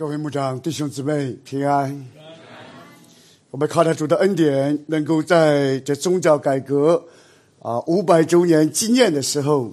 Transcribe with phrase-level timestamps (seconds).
[0.00, 2.06] 各位牧长、弟兄姊妹平安。
[3.50, 7.04] 我们靠着主的恩典，能够在这宗教改革
[7.58, 9.70] 啊五百周年纪念的时候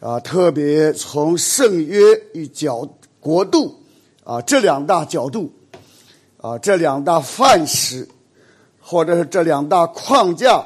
[0.00, 2.00] 啊，特别从圣约
[2.32, 2.88] 与角
[3.20, 3.78] 国度
[4.24, 5.52] 啊这两大角度
[6.38, 8.08] 啊这两大范式，
[8.80, 10.64] 或者是这两大框架，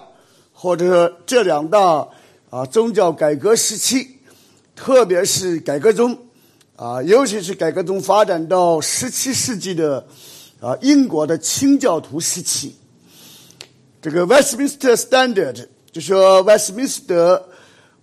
[0.53, 2.07] 或者是这两大
[2.49, 4.21] 啊宗教改革时期，
[4.77, 6.17] 特别是改革中。
[6.77, 10.05] 啊，尤其是改革中发展到十七世纪的
[10.61, 12.75] 啊英国的清教徒时期，
[14.03, 17.43] 这个 Westminster Standard 就说 Westminster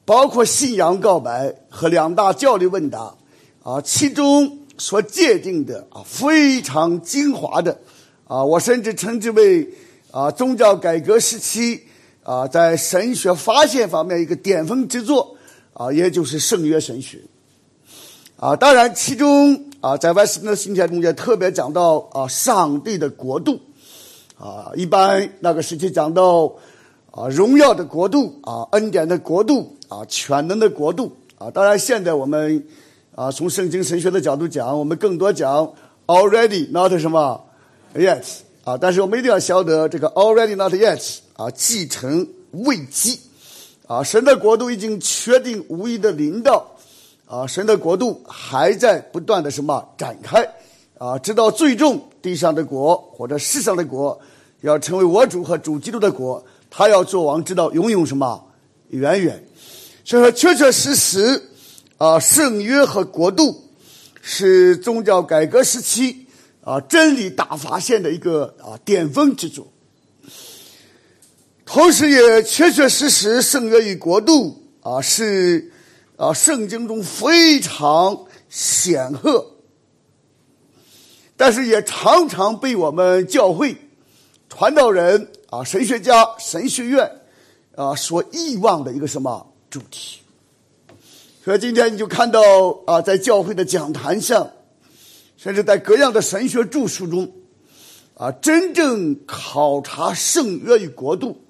[0.05, 3.13] 包括信仰告白和两大教理问答
[3.63, 7.77] 啊，其中所界定的啊非常精华的
[8.25, 9.67] 啊，我甚至称之为
[10.11, 11.83] 啊宗教改革时期
[12.23, 15.35] 啊在神学发现方面一个巅峰之作
[15.73, 17.19] 啊，也就是圣约神学。
[18.41, 23.59] 啊，当然，其中啊，在外星的信条中间特别讲到啊，上帝的国度，
[24.35, 26.51] 啊，一般那个时期讲到
[27.11, 31.51] 啊，荣耀的国度啊，恩典的国度啊，全能的国度啊。
[31.51, 32.65] 当然，现在我们
[33.13, 35.71] 啊，从圣经神学的角度讲，我们更多讲
[36.07, 37.45] already not 什么
[37.93, 38.23] yet
[38.63, 43.19] 啊，但是我们一定要晓得这个 already not yet 啊，继承未继
[43.85, 46.65] 啊，神的国度已经确定无疑的领导。
[47.31, 50.45] 啊，神的国度还在不断的什么展开，
[50.97, 54.19] 啊，直到最终地上的国或者世上的国
[54.59, 58.43] 要成为我主和主基督的国，他要做王，直到永永什么
[58.89, 59.41] 远远。
[60.03, 61.41] 所以说，确确实实，
[61.97, 63.63] 啊，圣约和国度
[64.21, 66.27] 是宗教改革时期
[66.65, 69.71] 啊真理大发现的一个啊巅峰之作，
[71.65, 75.70] 同时也确确实实，圣约与国度啊是。
[76.21, 79.43] 啊，圣经中非常显赫，
[81.35, 83.75] 但是也常常被我们教会
[84.47, 87.11] 传道人啊、神学家、神学院
[87.75, 90.19] 啊所遗忘的一个什么主题。
[91.43, 92.39] 所以今天你就看到
[92.85, 94.47] 啊，在教会的讲坛上，
[95.37, 97.31] 甚至在各样的神学著述中，
[98.13, 101.41] 啊，真正考察圣约与国度，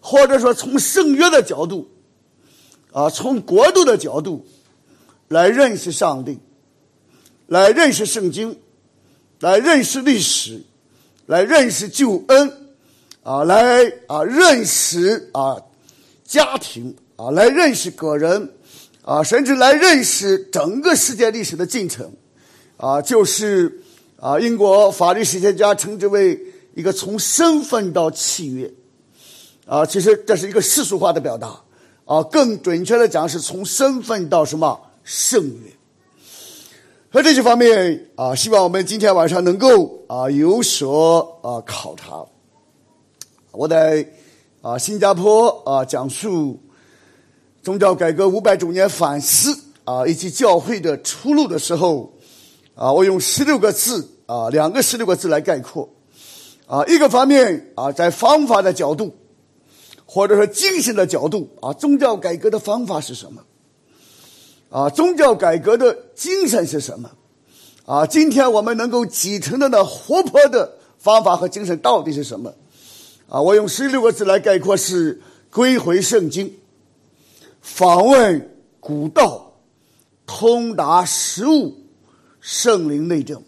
[0.00, 1.86] 或者说从圣约的角度。
[2.92, 4.46] 啊，从国度的角度
[5.28, 6.38] 来认识上帝，
[7.46, 8.58] 来认识圣经，
[9.40, 10.62] 来认识历史，
[11.26, 12.52] 来认识救恩，
[13.22, 15.56] 啊，来啊认识啊
[16.24, 18.54] 家庭，啊来认识个人，
[19.02, 22.10] 啊甚至来认识整个世界历史的进程，
[22.78, 23.82] 啊就是
[24.18, 26.40] 啊英国法律史学家称之为
[26.74, 28.72] 一个从身份到契约，
[29.66, 31.60] 啊其实这是一个世俗化的表达。
[32.08, 35.70] 啊，更准确的讲，是从身份到什么圣约，
[37.12, 42.24] 和这些方面啊，希望我们今天晚上能够啊有所啊考察。
[43.52, 44.08] 我在
[44.62, 46.58] 啊新加坡啊讲述
[47.62, 49.54] 宗教改革五百周年反思
[49.84, 52.10] 啊以及教会的出路的时候
[52.74, 55.86] 啊，我用十六个字啊两个十六个字来概括
[56.66, 59.14] 啊，一个方面啊在方法的角度。
[60.10, 63.44] 或者说精神的角度啊，宗教改革的方法是什么？
[64.70, 67.10] 啊，宗教改革的精神是什么？
[67.84, 72.54] 啊，今天我们能够继承的那活泼的方法和精神到底是什么？
[73.28, 75.20] 啊，我用十六个字来概括：是
[75.50, 76.54] 归回圣经，
[77.60, 79.60] 访问古道，
[80.26, 81.74] 通达实物，
[82.40, 83.42] 圣灵内政。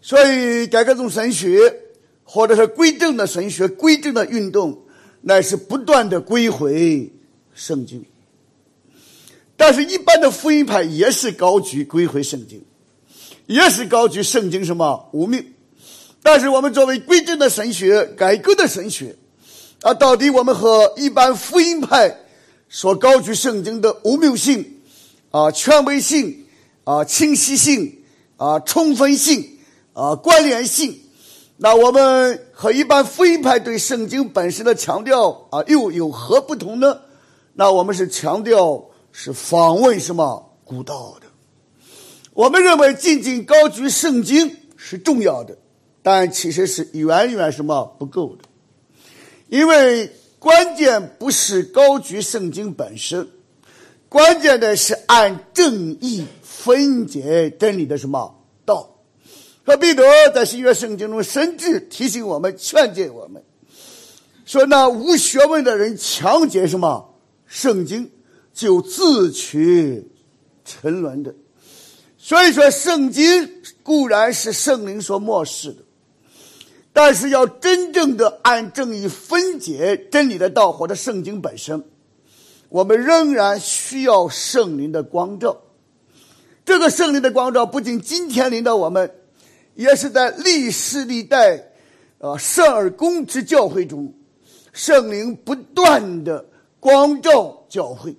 [0.00, 1.74] 所以，改革中神学，
[2.22, 4.84] 或者是归正的神学、归正的运动。
[5.28, 7.12] 乃是不断的归回
[7.54, 8.02] 圣经，
[9.58, 12.64] 但是，一般的福音派也是高举归回圣经，
[13.44, 15.52] 也是高举圣经什么无命。
[16.22, 19.16] 但是，我们作为归正的神学、改革的神学，
[19.82, 22.20] 啊，到底我们和一般福音派
[22.70, 24.78] 所高举圣经的无谬性、
[25.30, 26.46] 啊权威性、
[26.84, 27.98] 啊清晰性、
[28.38, 29.58] 啊充分性、
[29.92, 30.98] 啊关联性。
[31.60, 37.00] 那我们和一般福音派对圣经本身的强调啊，又有何不同呢？
[37.54, 41.26] 那我们是强调是访问什么古道的。
[42.32, 45.58] 我们认为仅仅高举圣经是重要的，
[46.00, 48.44] 但其实是远远什么不够的。
[49.48, 53.28] 因为关键不是高举圣经本身，
[54.08, 58.37] 关键的是按正义分解真理的什么。
[59.68, 60.02] 和彼得
[60.34, 63.44] 在新约圣经中，甚至提醒我们、劝诫我们，
[64.46, 67.14] 说：“那无学问的人强解什么
[67.46, 68.10] 圣经，
[68.54, 70.10] 就自取
[70.64, 71.34] 沉沦的。”
[72.16, 75.82] 所以说，圣经固然是圣灵所漠视的，
[76.94, 81.84] 但是要真正的按正义分解真理的道，或者圣经本身，
[82.70, 85.60] 我们仍然需要圣灵的光照。
[86.64, 89.10] 这个圣灵的光照不仅今天领导我们，
[89.78, 91.70] 也是在历世历代，
[92.18, 94.12] 啊圣而公之教会中，
[94.72, 96.44] 圣灵不断的
[96.80, 98.16] 光照教会，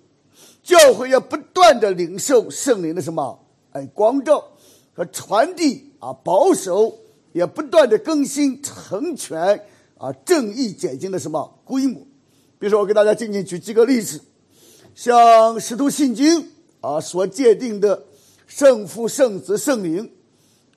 [0.64, 3.38] 教会要不断的领受圣灵的什么？
[3.74, 4.42] 哎，光照
[4.94, 6.98] 和传递啊，保守
[7.34, 9.60] 也不断的更新成全
[9.98, 12.00] 啊，正义解经的什么规模？
[12.58, 14.22] 比如说，我给大家仅仅举几个例子，
[14.96, 18.06] 像使徒信经啊所界定的。
[18.48, 20.12] 圣父、圣子、圣灵，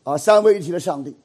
[0.05, 1.17] 啊，三位一体的上帝，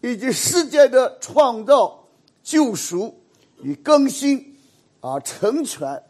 [0.00, 2.08] 以及世界的创造、
[2.42, 3.20] 救赎
[3.62, 4.56] 与更新，
[5.00, 6.02] 啊，成全，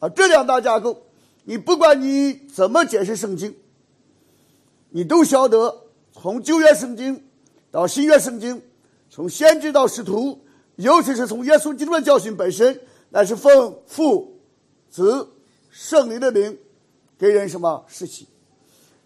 [0.00, 1.02] 啊，这两大架构，
[1.44, 3.54] 你不管你怎么解释圣经，
[4.90, 7.24] 你都晓得，从旧约圣经
[7.70, 8.60] 到新约圣经，
[9.08, 10.40] 从先知到使徒，
[10.76, 14.40] 尤其是从耶稣基督的教训本身，乃是奉父、
[14.90, 15.28] 子、
[15.70, 16.58] 圣灵的名，
[17.16, 18.26] 给人什么施洗。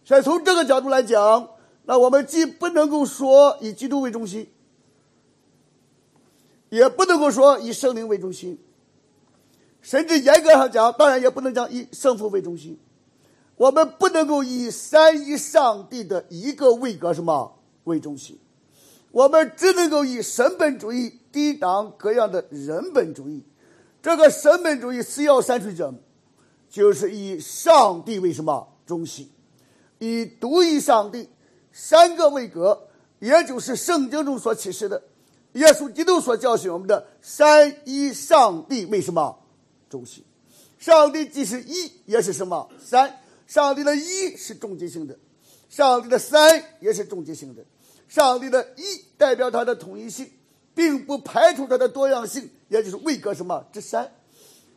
[0.04, 1.50] 所以从这个角度来讲，
[1.90, 4.48] 那我们既不能够说以基督为中心，
[6.68, 8.56] 也不能够说以圣灵为中心，
[9.82, 12.78] 甚至严格上讲，当然也不能讲以圣父为中心。
[13.56, 18.38] 我们不能够以三一上帝的一个位格什么为中心，
[19.10, 23.42] 我们只能够以神本主义抵挡各样的人本主义。
[24.00, 25.92] 这个神本主义四要三水者，
[26.68, 29.28] 就是以上帝为什么中心。
[29.98, 31.28] 以独一上帝
[31.72, 32.88] 三个位格，
[33.18, 35.02] 也就是圣经中所启示的，
[35.52, 39.38] 耶稣基督所教训我们的三一上帝为什么
[39.88, 40.24] 中心？
[40.78, 43.20] 上帝既是一，也是什么三？
[43.46, 45.16] 上帝的一是终极性的，
[45.68, 47.62] 上帝的三也是终极性的。
[48.08, 50.30] 上帝的一代表它的统一性，
[50.74, 54.10] 并不排除它的多样性，也就是位格什么之三。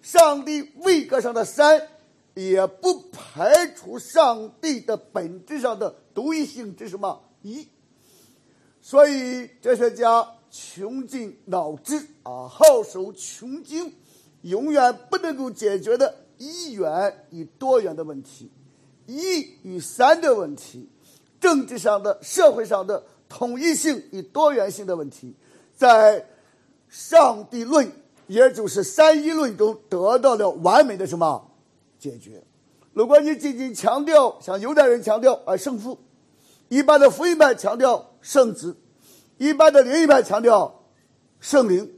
[0.01, 1.88] 上帝位格上的三。
[2.33, 7.68] 也不排除上帝的本质上的独一性之什么一，
[8.81, 13.94] 所以哲学家穷尽脑汁啊，好守穷经，
[14.41, 18.51] 永远不能够解决的一元与多元的问题，
[19.06, 20.89] 一与三的问题，
[21.39, 25.36] 政治上的、社会上的统一性与多元性的问题，
[25.75, 26.27] 在
[26.89, 27.91] 上帝论，
[28.27, 31.51] 也就是三一论中得到了完美的什么？
[32.03, 32.44] 解决。
[32.91, 35.97] 如果你仅仅强调像犹太人强调啊圣父，
[36.67, 38.75] 一般的福音派强调圣子，
[39.38, 40.83] 一般的灵异派强调
[41.39, 41.89] 圣灵，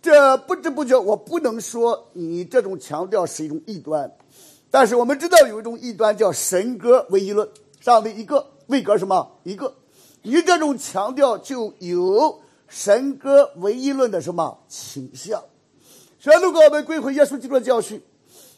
[0.00, 4.10] 这不知不觉我不能说你这种强调是一种异端，
[4.70, 7.46] 但是我们知道有一种异端叫神格唯一论，
[7.80, 9.74] 上帝一个位格什么一个，
[10.22, 15.44] 你这种强调就有神格唯一论的什么倾向。
[16.18, 18.00] 所以如果我们归回耶稣基督的教训。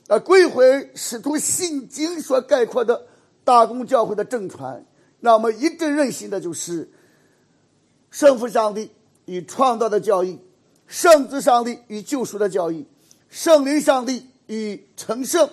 [0.09, 3.07] 啊，归回使徒信经所概括的
[3.45, 4.85] 大公教会的正传，
[5.21, 6.91] 那么一致认信的就是
[8.11, 8.91] 圣父上帝
[9.25, 10.39] 与创造的教义，
[10.87, 12.87] 圣子上帝与救赎的教义，
[13.29, 15.49] 圣灵上帝与成圣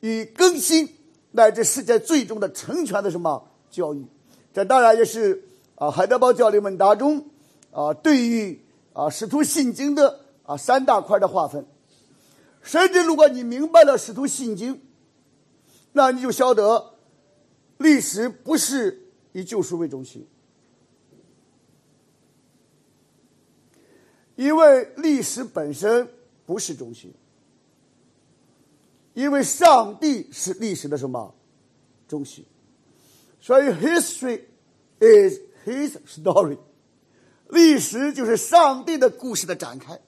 [0.00, 0.88] 与更新，
[1.30, 4.04] 乃至世界最终的成全的什么教义？
[4.52, 5.44] 这当然也是
[5.76, 7.24] 啊，海德堡教理问答中
[7.70, 8.60] 啊，对于
[8.92, 11.64] 啊使徒信经的啊三大块的划分。
[12.62, 14.80] 甚至，如果你明白了使徒信经，
[15.92, 16.94] 那你就晓得，
[17.78, 20.26] 历史不是以救赎为中心，
[24.36, 26.08] 因为历史本身
[26.44, 27.12] 不是中心，
[29.14, 31.34] 因为上帝是历史的什么？
[32.06, 32.44] 中心，
[33.40, 34.42] 所以 history
[35.00, 36.58] is his story，
[37.48, 39.98] 历史就是上帝的故事的展开。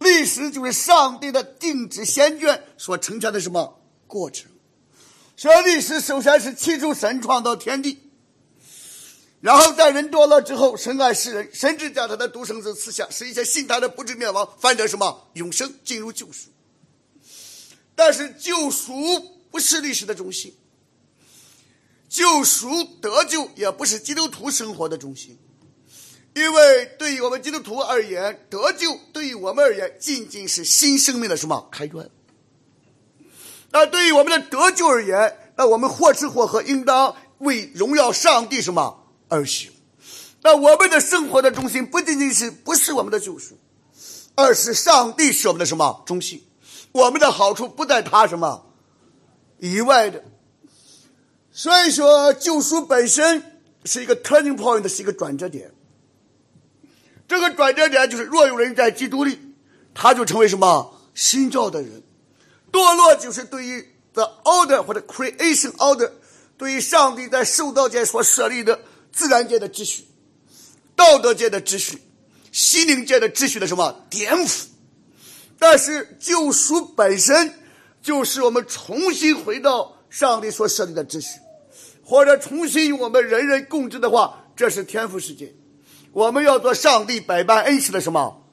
[0.00, 4.50] 历史就是上帝的定旨先卷所成全的什么过程？
[5.36, 7.98] 所以历史首先是起初神创造天地，
[9.40, 16.50] 然后在人堕落之后，神爱世人，甚至将他的独生子赐下，使一些信他的不至灭亡，反得什么永生，进入救赎。
[17.94, 18.94] 但是救赎
[19.50, 20.54] 不是历史的中心，
[22.08, 25.38] 救赎得救也不是基督徒生活的中心。
[26.34, 32.08] 因为对于我们基督徒而言，得救对于我们而言仅仅是新生命的什么开端。
[33.72, 39.72] 那对于我们的得救而言，那我们或吃或喝，应当为荣耀上帝什么而行。
[40.42, 43.58] 那我们的生活的中心不仅仅是不是我们的救赎，
[44.34, 46.44] 而是上帝是我们的什么中心。
[46.92, 48.66] 我们的好处不在他什么
[49.58, 50.24] 以外的。
[51.52, 55.72] 所以说，救赎本身是一个 turning point，是一个转折点。
[57.30, 59.38] 这个转折点就是，若有人在基督里，
[59.94, 62.02] 他就成为什么新造的人。
[62.72, 66.10] 堕落就是对于 the order 或者 creation order，
[66.58, 68.80] 对于上帝在受道界所设立的
[69.12, 70.06] 自然界的秩序、
[70.96, 72.02] 道德界的秩序、
[72.50, 74.64] 心灵界的秩序的什么颠覆。
[75.56, 77.54] 但是救赎本身
[78.02, 81.38] 就是我们重新回到上帝所设立的秩序，
[82.02, 85.54] 或者重新与我们人人共治的话，这是天赋世界。
[86.12, 88.46] 我们要做上帝百般恩赐的什么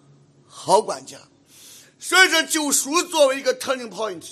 [0.46, 1.18] 好管家。
[2.00, 4.24] 所以说，救赎作为一个 turning point，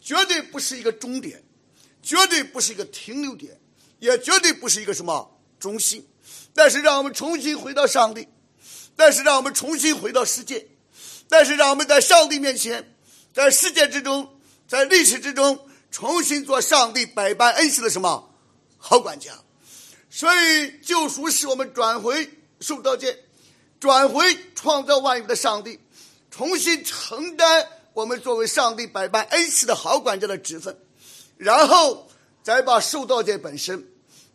[0.00, 1.42] 绝对不是一个终点，
[2.00, 3.60] 绝对不是一个停留点，
[3.98, 6.06] 也绝对不是一个什么中心。
[6.54, 8.28] 但是，让我们重新回到上帝，
[8.94, 10.68] 但是让我们重新回到世界。
[11.28, 12.94] 但是，让我们在上帝面前，
[13.34, 14.38] 在世界之中，
[14.68, 18.32] 在历史之中，重新做上帝百般恩赐的什么
[18.78, 19.32] 好管家。
[20.08, 22.30] 所以，救赎使我们转回
[22.62, 23.18] 受道界，
[23.80, 25.80] 转回创造万有的上帝，
[26.30, 30.76] 重新承担我们作为上帝百般恩赐的好管家的职分，
[31.36, 32.08] 然后
[32.42, 33.86] 再把受道界本身，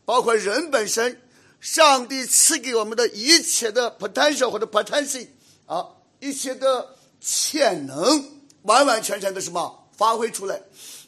[0.05, 1.21] 包括人本身，
[1.59, 5.27] 上帝赐给我们的一切的 potential 或者 potential
[5.65, 5.87] 啊。
[6.19, 8.25] 一切的潜能
[8.63, 10.59] 完完全全的什么发挥出来，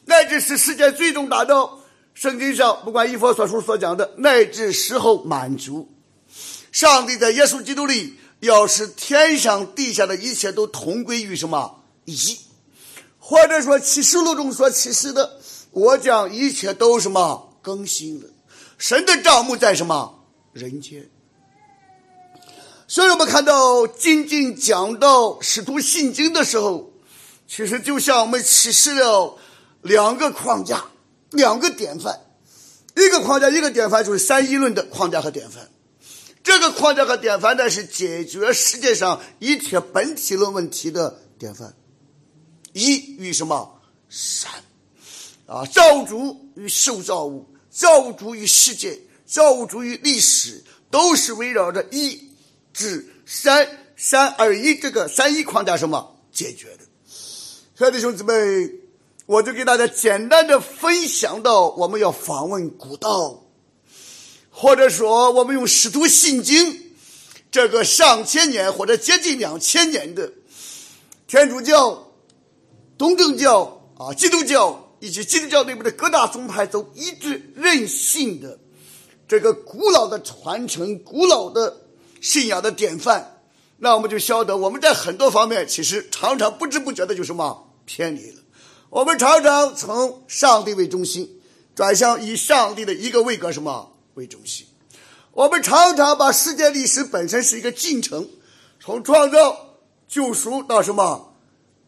[0.04, 1.80] 乃至是世界最终达到
[2.14, 5.92] 圣经上不管一佛所述所讲的，乃至时候满足。
[6.72, 12.38] 上帝在耶稣基督里，要使天上地下的一切都同归于什么一，
[13.18, 15.40] 或者说启示录中所启示的，
[15.72, 18.28] 我将一切都什么更新了。
[18.78, 21.08] 神的账目在什么人间？
[22.86, 26.92] 所以我们看到仅仅讲到使徒信经的时候，
[27.46, 29.38] 其实就像我们启示了
[29.82, 30.86] 两个框架、
[31.30, 32.20] 两个典范。
[32.96, 35.68] 一个框架、一个典范，就是三一论的框架和典范。
[36.42, 41.74] 这个框架和典范呢，是解决世界上一切本体论问题的典范。
[42.72, 44.50] 一与什么三
[45.46, 45.64] 啊？
[45.66, 52.30] 造物主与受造物，造物主与世界，造物主与历史，都是围绕着一。
[52.72, 56.84] 至三三二一这个三一框架什么解决的？
[57.76, 58.32] 亲爱的兄姊妹，
[59.26, 63.42] 我就给大家简单的分享到，我们要访问古道，
[64.60, 66.74] 或者说我们用《使徒信经》
[67.50, 70.30] 这个上千年或者接近两千年的
[71.26, 72.12] 天主教、
[72.98, 78.58] 东正教啊、基督教以及基督教内部的各大宗派都一致认信的
[79.26, 81.78] 这个古老的传承、古老的。
[82.20, 83.40] 信仰的典范，
[83.78, 88.42] 那我们就晓得我们在很多方面其实常常不知不觉的就什么偏离了。
[88.90, 91.40] 我们常常从上帝为中心，
[91.74, 93.89] 转向以上帝的一个位格什么
[94.20, 94.66] 为中心。
[95.32, 98.28] 我们常常把世界历史本身是一个进程，
[98.78, 101.34] 从创造、救赎到什么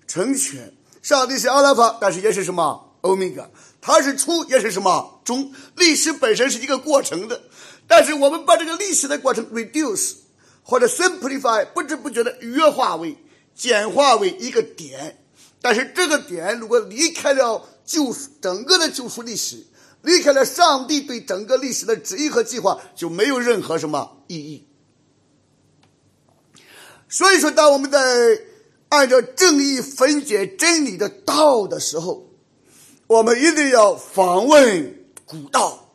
[0.09, 0.75] 成全。
[1.03, 5.53] 上帝是阿拉法，但是也是什么欧米伽，它是初也是什么中。
[5.77, 7.43] 历史本身是一个过程的，
[7.87, 10.15] 但是我们把这个历史的过程 reduce。
[10.65, 13.17] 或者 simplify，不知不觉的约化为、
[13.53, 15.19] 简化为一个点，
[15.61, 19.67] 但是这个点如果离开了救整个的救赎历史，
[20.03, 24.69] 离开了上帝对整个历史的旨意和计划，就没有任何什么意义。
[27.09, 27.99] 所以说，当我们在
[28.89, 32.31] 按照正义分解真理的道的时候，
[33.07, 35.95] 我们一定要访问古道，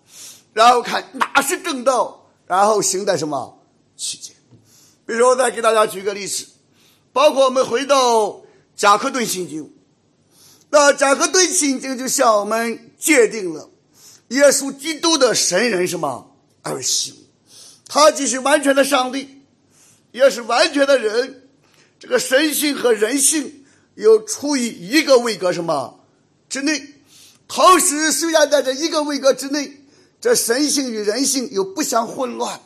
[0.54, 3.64] 然后看哪是正道，然后行在什么
[3.96, 4.36] 期间。
[5.06, 6.46] 比如说，我再给大家举个例子，
[7.12, 8.42] 包括我们回到
[8.76, 9.74] 贾克顿信经，
[10.70, 13.70] 那贾克顿信经就向我们界定了
[14.30, 17.16] 耶稣基督的神人什么而行，
[17.88, 19.44] 他既是完全的上帝，
[20.12, 21.50] 也是完全的人，
[22.00, 23.66] 这个神性和人性
[23.96, 26.04] 又处于一个位格什么
[26.50, 26.96] 之内，
[27.48, 29.84] 同时虽然在这一个位格之内，
[30.20, 32.62] 这神性与人性又不相混乱。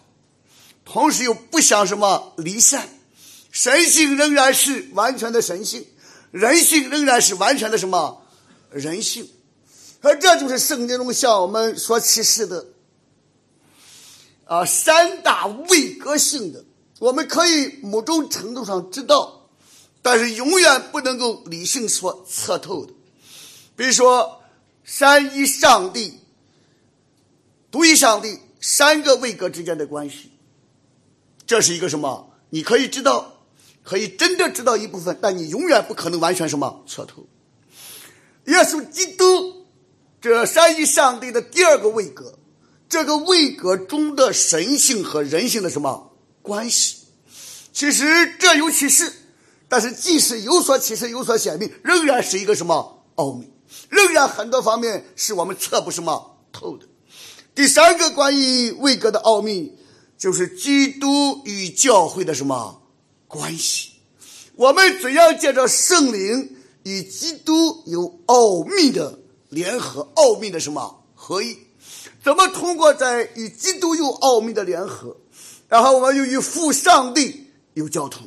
[0.83, 2.89] 同时又不想什么离散，
[3.51, 5.85] 神性仍然是完全的神性，
[6.31, 8.25] 人性仍然是完全的什么？
[8.71, 9.29] 人性，
[10.01, 12.65] 而这就是圣经中向我们所启示的
[14.45, 16.65] 啊三大位格性的，
[16.99, 19.49] 我们可以某种程度上知道，
[20.01, 22.93] 但是永远不能够理性所测透的，
[23.75, 24.41] 比如说
[24.83, 26.19] 三一上帝、
[27.69, 30.31] 独一上帝三个位格之间的关系。
[31.45, 32.33] 这是一个什么？
[32.49, 33.43] 你可以知道，
[33.83, 37.27] 可以真的知道一部分，但你永远不可能完全什么彻透。
[38.45, 39.60] 耶稣基督
[40.21, 42.37] 这三一上帝的第二个位格，
[42.87, 46.13] 这个位格中的神性和人性的什么
[46.43, 46.97] 关系？
[47.73, 49.11] 其实这有启示，
[49.67, 53.49] 但是即使有所启示、有所显明，仍然是一个什么奥秘？
[53.89, 56.85] 仍然很多方面是我们测不什么透的。
[57.55, 59.73] 第三个关于位格的奥秘，
[60.19, 62.83] 就是基督与教会的什么
[63.27, 63.93] 关系？
[64.55, 69.17] 我们怎样借着圣灵与基督有奥秘的？
[69.51, 71.57] 联合奥秘的什么合一？
[72.23, 75.17] 怎么通过在与基督有奥秘的联合，
[75.67, 78.25] 然后我们又与父上帝有交通，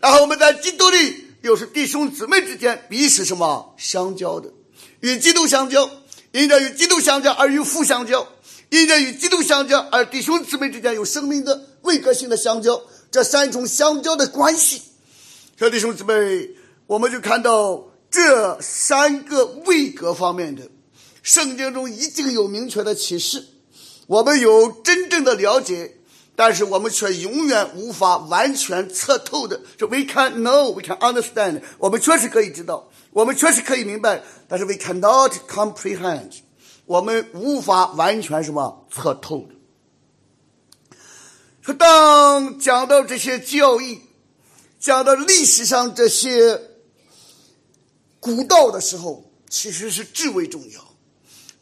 [0.00, 4.50] 然后我们在基督里又是弟兄姊妹之间彼此什么相交的？
[5.00, 5.90] 与基督相交，
[6.32, 8.26] 因着与基督相交而与父相交，
[8.70, 14.80] 因着与基督相交而弟兄姊妹之间有生命的位格性的相交，这三重相交的关系，
[15.58, 16.48] 小弟兄姊妹，
[16.86, 17.87] 我们就看到。
[18.10, 20.70] 这三个位格方面的
[21.22, 23.46] 圣经中已经有明确的启示，
[24.06, 25.98] 我们有真正的了解，
[26.34, 29.60] 但是我们却永远无法完全测透的。
[29.76, 36.32] 就 we can know, we can understand，我们确实可以知道，我们确实可以明白，但是 we cannot comprehend，
[36.86, 39.54] 我们无法完全什么测透的。
[41.60, 44.00] 说当讲到这些教义，
[44.80, 46.67] 讲到历史上这些。
[48.20, 50.94] 古道的时候，其实是至为重要。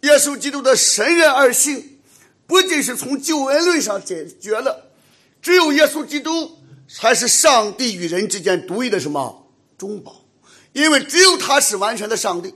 [0.08, 1.98] 耶稣基督的神人二性，
[2.46, 4.90] 不仅是从救恩论上解决了，
[5.42, 6.58] 只有耶稣基督
[6.88, 10.24] 才是上帝与人之间独一的什么中保，
[10.72, 12.54] 因为只有他是完全的上帝，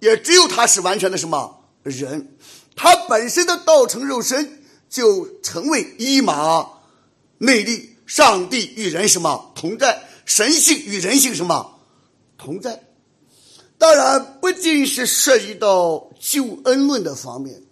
[0.00, 2.36] 也只有他是完全的什么人，
[2.74, 6.68] 他本身的道成肉身就成为一马
[7.38, 11.80] 内力，上帝与人什么同在，神性与人性什么
[12.38, 12.85] 同在。
[13.78, 17.62] 当然，不仅是涉及到救恩论的方面，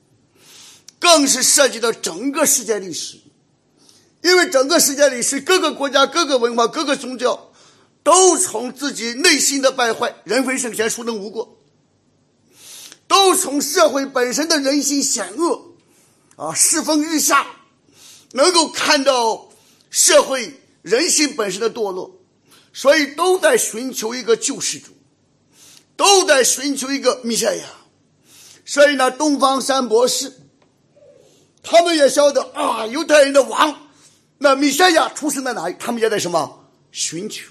[0.98, 3.18] 更是涉及到整个世界历史。
[4.22, 7.50] 因为整个世界历史，各个国家、各个文化、各个宗教，
[8.02, 11.58] 都从自己内心的败坏“人非圣贤，孰能无过”，
[13.06, 15.74] 都从社会本身的人心险恶
[16.36, 17.46] 啊世风日下，
[18.32, 19.50] 能够看到
[19.90, 22.18] 社会人心本身的堕落，
[22.72, 24.93] 所以都在寻求一个救世主。
[25.96, 27.64] 都在寻求一个弥赛亚，
[28.64, 30.32] 所以呢，东方三博士，
[31.62, 33.88] 他们也晓得啊，犹太人的王，
[34.38, 35.76] 那弥赛亚出生在哪里？
[35.78, 37.48] 他们也在什么寻求。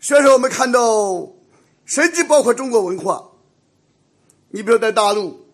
[0.00, 1.32] 所以说，我们看到，
[1.84, 3.30] 甚至包括中国文化，
[4.50, 5.46] 你比如在大陆，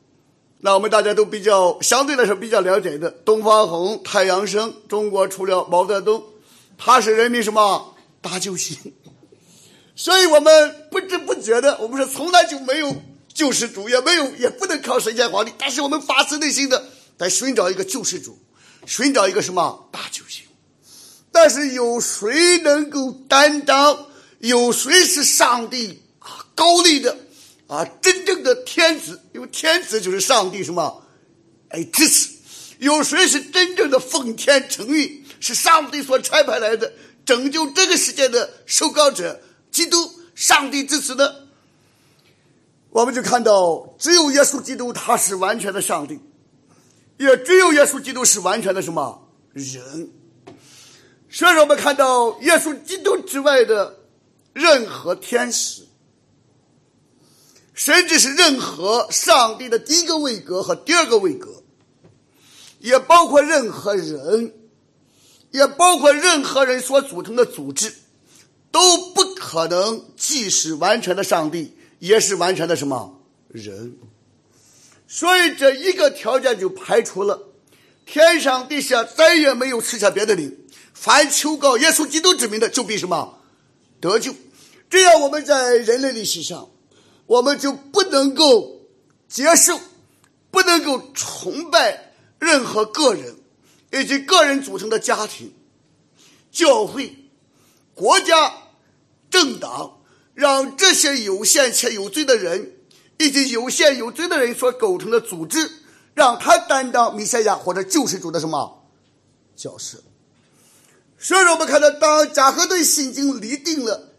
[0.61, 6.25] 那我们大家都比较相对来说比较了解的，东方红、太阳升，中国除了毛泽东，
[6.77, 8.77] 他是人民什么大救星。
[9.97, 12.95] 所以我们不知不觉的，我们说从来就没有
[13.33, 15.53] 救世主，也没有，也不能靠神仙皇帝。
[15.57, 16.85] 但是我们发自内心的
[17.17, 18.39] 在寻找一个救世主，
[18.87, 20.45] 寻找一个什么大救星。
[21.31, 24.07] 但是有谁能够担当？
[24.41, 26.03] 有谁是上帝
[26.55, 27.17] 高丽的
[27.67, 27.85] 啊？
[28.03, 31.03] 真正的天子，因为天子就是上帝什么？
[31.69, 32.31] 哎，支持。
[32.79, 35.25] 有谁是真正的奉天承运？
[35.41, 36.93] 是上帝所差派来的
[37.25, 39.41] 拯救这个世界的受膏者？
[39.75, 41.49] 基督，上帝之子的？
[42.91, 46.21] 我们就看到，只有耶稣基督，他是完全的上帝，
[47.19, 50.13] 也只有耶稣基督是完全的什么人。
[51.29, 53.99] 所以，我们看到耶稣基督之外的
[54.53, 55.89] 任何天使，
[57.73, 61.65] 甚至是任何上帝的第一个位格和第二个位格，
[62.79, 64.55] 也包括任何人，
[65.51, 67.93] 也包括任何人所组成的组织。
[68.75, 73.99] 都不可能既是完全的上帝，也是完全的什么人，
[75.07, 77.51] 所以这一个条件就排除了
[78.07, 80.57] 天上地下再也没有赐下别的灵，
[80.95, 83.39] 凡求告耶稣基督之名的，就必什么
[84.01, 84.35] 得救。
[84.89, 86.71] 这样我们在人类历史上，
[87.27, 88.81] 我们就不能够
[89.29, 89.79] 接受，
[90.51, 93.37] 不能够崇拜任何个人
[93.93, 95.53] 以及个人组成的家庭、
[96.51, 97.15] 教会、
[97.95, 98.64] 国家。
[99.35, 100.01] 政党
[100.33, 102.77] 让这些有限且有罪的人，
[103.19, 105.73] 以及有限有罪的人所构成的组织，
[106.15, 108.87] 让他担当弥赛亚或者救世主的什么
[109.57, 109.99] 角色？
[111.19, 114.13] 所以说，我们看到，当加和对心经立定了、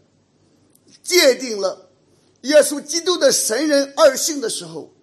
[1.02, 1.88] 界定了
[2.42, 4.94] 耶稣基督的神人二性的时候，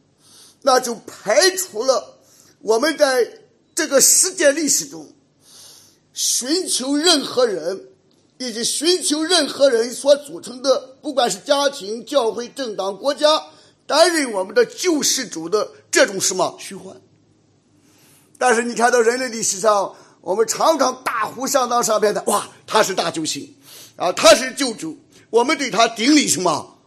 [0.62, 2.19] 那就排除了
[2.60, 3.39] 我们在
[3.73, 5.12] 这个世界历史中
[6.13, 7.89] 寻求任何人。
[8.43, 13.27] 以及寻求任何人所组成的，不管是家庭、教会、政党、国家，
[13.88, 16.95] 担任我们的救世主的这种什么虚幻。
[18.38, 23.56] 但是你看到人类历史上，我们常常大呼上当上边的，哇，他是大救星，
[23.95, 24.97] 啊，他是救主，
[25.29, 26.77] 我们对他顶礼什么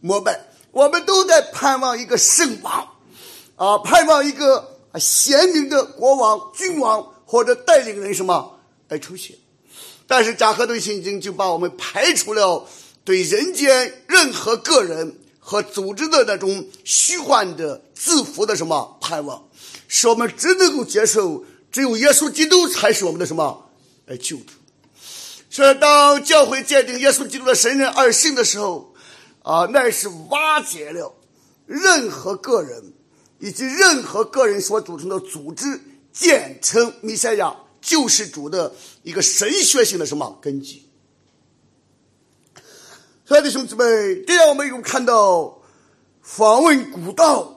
[0.00, 2.88] 膜拜，我们都在盼望一个圣王，
[3.56, 8.58] 啊，盼望一个贤明的国王、君王或者带领人什么
[8.88, 9.36] 来出现。
[10.08, 12.66] 但是加和顿圣经就把我们排除了
[13.04, 19.48] 对人间任何个人和组织的那种虚幻的自负的什么盼望。
[19.86, 23.70] 使我们只能够接受，只有耶稣基督才是我们的什么？
[24.06, 24.44] 哎，救主。
[25.50, 28.94] 所以，当教会鉴定耶稣基督的神人二性的时候，
[29.42, 31.14] 啊，那是瓦解了
[31.66, 32.92] 任何个人
[33.38, 35.80] 以及任何个人所组成的组织
[36.12, 37.56] 建成弥赛亚
[37.88, 40.84] 救世主的一个神学性的什么根基。
[43.26, 45.62] 亲爱的兄弟们，这样我们又看到
[46.20, 47.54] 访问古道。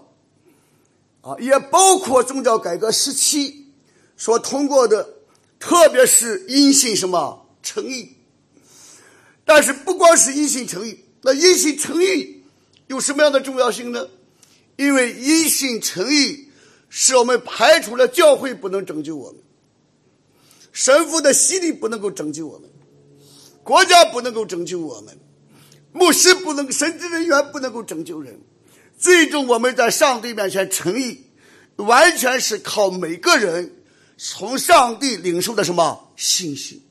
[1.21, 3.67] 啊，也包括宗教改革时期
[4.17, 5.07] 所通过的，
[5.59, 8.15] 特别是因信什么诚意。
[9.45, 12.41] 但是不光是因信诚意，那因信诚意
[12.87, 14.07] 有什么样的重要性呢？
[14.77, 16.49] 因为因信诚意
[16.89, 19.39] 是我们排除了教会不能拯救我们，
[20.71, 22.69] 神父的洗礼不能够拯救我们，
[23.63, 25.17] 国家不能够拯救我们，
[25.91, 28.39] 牧师不能，神职人员不能够拯救人。
[28.97, 31.25] 最终，我们在上帝面前诚意，
[31.75, 33.83] 完全是靠每个人
[34.17, 36.83] 从上帝领受的什么信息。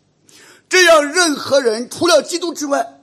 [0.68, 3.00] 这样，任何人除了基督之外，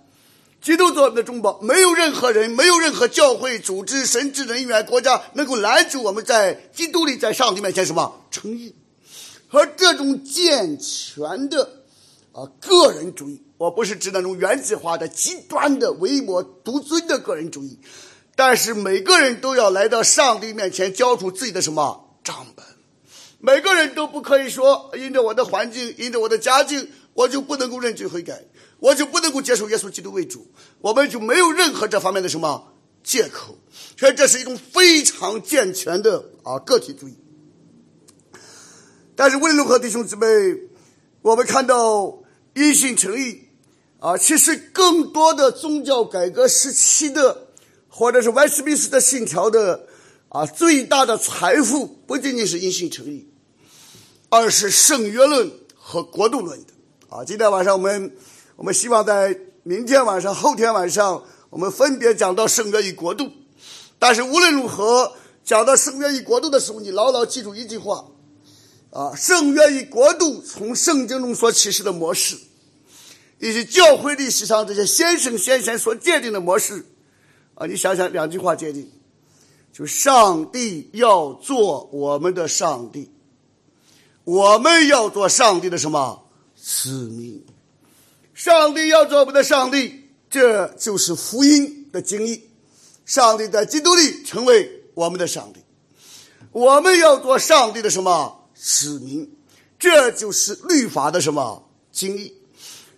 [0.61, 8.75] 基督做我们的中保，没有任何人，没有任何教会组织、神职人员、国家能够拦阻我们在基督里、在上帝面前什么诚意。
[9.49, 11.83] 而这种健全的
[12.33, 17.79] 啊个人主义，我不是指那种原子化的、极端的、唯我独尊的个人主义。
[18.35, 22.63] 但是每个人都要来到上帝面前交出自己的什么账本，
[23.39, 28.45] 每个人都不可以说因着我的环境，因着我的家境，我就不能够认罪悔改，
[28.79, 30.45] 我就不能够接受耶稣基督为主，
[30.81, 33.57] 我们就没有任何这方面的什么借口。
[33.97, 37.17] 所以这是一种非常健全的啊个体主义。
[39.17, 40.25] 但是无论如何，弟兄姊妹，
[41.21, 42.19] 我们看到
[42.53, 43.49] 因信诚意
[43.99, 47.43] 啊，其实更多的宗教改革时期的。
[47.89, 49.87] 或者是威斯敏斯的信条的
[50.29, 53.27] 啊，最大的财富不仅仅是因信诚意，
[54.29, 56.73] 而是圣约论和国度论的
[57.09, 57.25] 啊。
[57.25, 58.15] 今天晚上我们
[58.55, 63.31] 我们希望在明天晚上、后天晚上，我们分别讲到圣约与国度。
[63.97, 68.05] 但是无论如何，讲到圣约与国度的时候，你牢牢记住一句话
[68.91, 72.37] 啊：圣愿与国度从圣经中所启示的模式，
[73.39, 76.85] 以及教会历史上这些先生先贤所界定的模式。
[77.55, 78.89] 啊，你想想两句话界定，
[79.73, 83.11] 就上帝要做我们的上帝，
[84.23, 87.45] 我们要做上帝的什么子民？
[88.33, 92.43] 上帝要做我们的上帝，这就是福音的经义。
[93.05, 95.61] 上帝在基督里成为我们的上帝，
[96.51, 99.29] 我们要做上帝的什么子民？
[99.77, 102.33] 这就是律法的什么经义？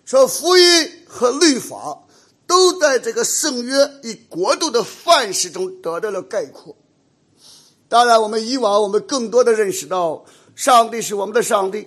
[0.04, 2.06] 说福音和律法。
[2.46, 6.76] 都在这个圣约与国度的范式中得到了概括。
[7.88, 10.24] 当然，我们以往我们更多的认识到，
[10.56, 11.86] 上帝是我们的上帝，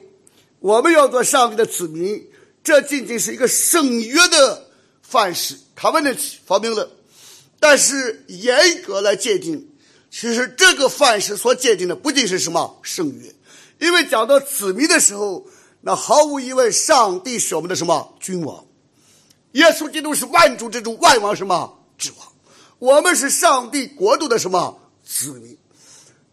[0.60, 2.30] 我们要做上帝的子民，
[2.64, 4.70] 这仅仅是一个圣约的
[5.02, 6.90] 范式，他们的发明了。
[7.60, 9.70] 但是严格来界定，
[10.10, 13.36] 其实这个范式所界定的不仅是什么圣约，
[13.84, 15.46] 因为讲到子民的时候，
[15.82, 18.66] 那毫无疑问，上帝是我们的什么君王。
[19.52, 22.28] 耶稣基督是万主之主，万王什么之王？
[22.80, 25.58] 我们是上帝国度的什么子民？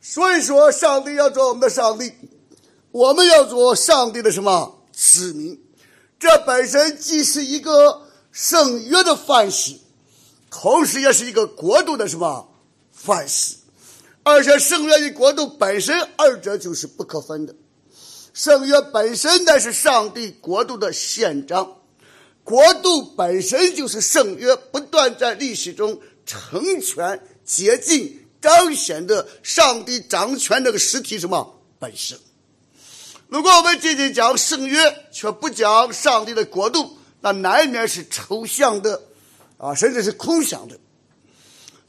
[0.01, 2.13] 所以说，上帝要做我们的上帝，
[2.93, 5.61] 我们要做上帝的什么子民？
[6.21, 9.77] 这本身既是一个圣约的范式，
[10.51, 12.49] 同时也是一个国度的什么
[12.93, 13.57] 范式？
[14.23, 17.55] 而且圣约与国度本身二者就是不可分的。
[18.33, 21.77] 圣约本身乃是上帝国度的宪章。
[22.45, 32.19] 国度本身就是圣约不断在历史中成全、洁净、彰显的上帝掌权这个实体什么本身。
[33.29, 39.03] 如果我们仅仅讲圣约，却不讲上帝的国度，那难免是抽象的，
[39.57, 40.79] 啊，甚至是空想的。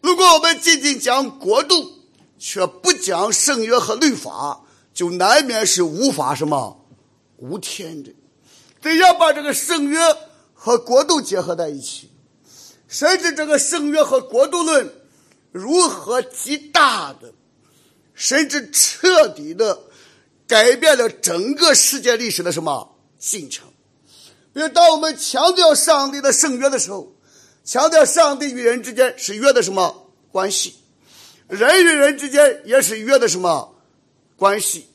[0.02, 2.01] 如果我们仅仅讲国度，
[2.42, 6.86] 却不讲圣约和律法，就难免是无法什么
[7.38, 8.12] 无天的。
[8.82, 10.00] 怎样把这个圣约。
[10.64, 12.12] 和国度结合在一起，
[12.88, 14.94] 甚至这个圣约和国度论
[15.52, 17.34] 如何极大的，
[18.14, 19.80] 甚至彻底的
[20.46, 23.70] 改变了整个世界历史的什么进程？
[24.54, 27.12] 比如，当我们强调上帝的圣约的时候，
[27.66, 30.76] 强调上帝与人之间是约的什么关系？
[31.52, 33.76] 人与人之间也是约的什么
[34.38, 34.88] 关系？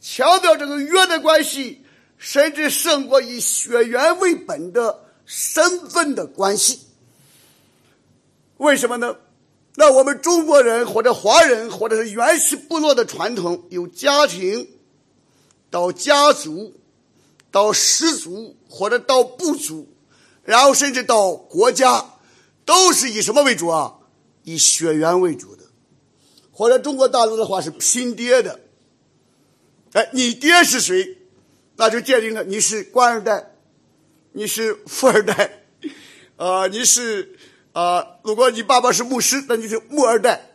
[0.00, 1.84] 强调这个约的关系，
[2.16, 6.80] 甚至胜过以血缘为本的身份的关系。
[8.56, 9.16] 为什么呢？
[9.74, 14.66] 那我们中国人或者华人或者是原始部落的传统，由家庭
[15.68, 16.72] 到家族，
[17.50, 19.86] 到氏族或者到部族，
[20.42, 22.14] 然后甚至到国家，
[22.64, 23.96] 都是以什么为主啊？
[24.44, 25.57] 以血缘为主，
[26.58, 28.58] 或者中国大陆的话是拼爹的。
[29.92, 31.18] 哎，你爹是谁？
[31.76, 33.52] 那就鉴定了你是官二代，
[34.32, 35.62] 你是富二代，
[36.34, 37.36] 啊， 你是。
[37.74, 40.50] 啊，如果你爸爸是牧师，那你是牧二代。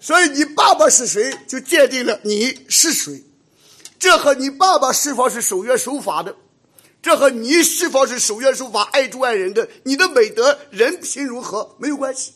[0.00, 3.24] 所以你爸爸是谁，就鉴定了你是谁。
[3.98, 6.34] 这和你爸爸是否是守约守法的，
[7.02, 12.32] 这和你是否是守约守法、爱主爱人的，你的美德、人品如何没有关系。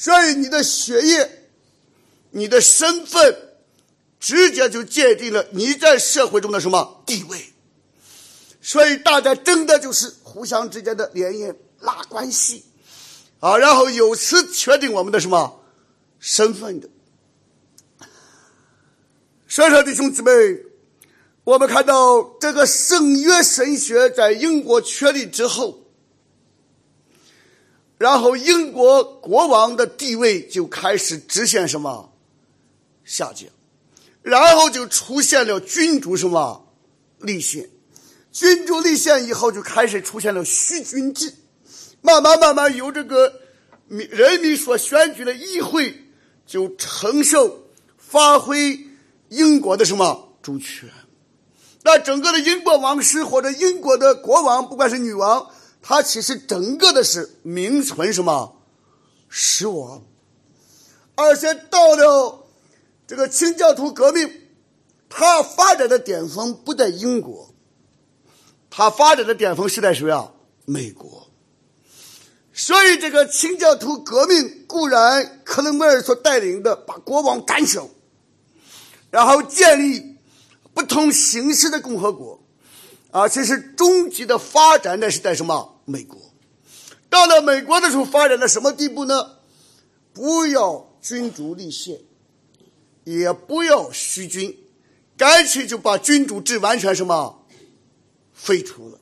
[0.00, 1.50] 所以你的学业、
[2.30, 3.36] 你的身份，
[4.18, 7.52] 直接就界定了你在社会中的什么地位。
[8.62, 12.64] 所以大家争的就是互相之间的联姻拉关系，
[13.40, 15.60] 啊，然后由此确定我们的什么
[16.18, 16.88] 身份的。
[19.46, 20.30] 所以说，弟兄姊妹，
[21.44, 25.78] 我们看到这个圣约神学在英国确立之后，
[28.00, 32.14] 然后英国国王的地位就开始直线什么
[33.04, 33.46] 下降，
[34.22, 36.66] 然后就出现了君主什么
[37.18, 37.68] 立宪。
[38.32, 41.34] 君主立宪以后，就开始出现了虚君制，
[42.00, 43.34] 慢慢慢慢由这个
[43.86, 46.06] 民人民所选举的议会
[46.46, 47.66] 就承受
[47.98, 48.80] 发挥
[49.28, 50.88] 英国的什么主权。
[51.82, 55.50] 那整个的英国王室或者英国的国王，不管是女王，
[55.82, 58.56] 他其实整个的是名存什么
[59.28, 60.02] 实亡。
[61.14, 62.46] 而且到了
[63.06, 64.48] 这个清教徒革命，
[65.08, 67.54] 它发展的巅峰不在英国。
[68.70, 70.32] 它发展的巅峰是在谁啊？
[70.64, 71.28] 美国。
[72.52, 77.90] 所以这个清教徒革命固然克伦威尔所带领的把国王斩首，
[79.10, 80.16] 然后建立
[80.74, 82.39] 不同形式的共和国，
[83.10, 85.80] 啊，其实终极的发展的是在什么？
[85.84, 86.18] 美国。
[87.08, 89.38] 到了美国的时候，发展到什么地步呢？
[90.12, 92.00] 不要君主立宪，
[93.04, 94.56] 也不要虚君，
[95.16, 97.46] 干脆就把君主制完全什么？
[98.32, 98.98] 废除了，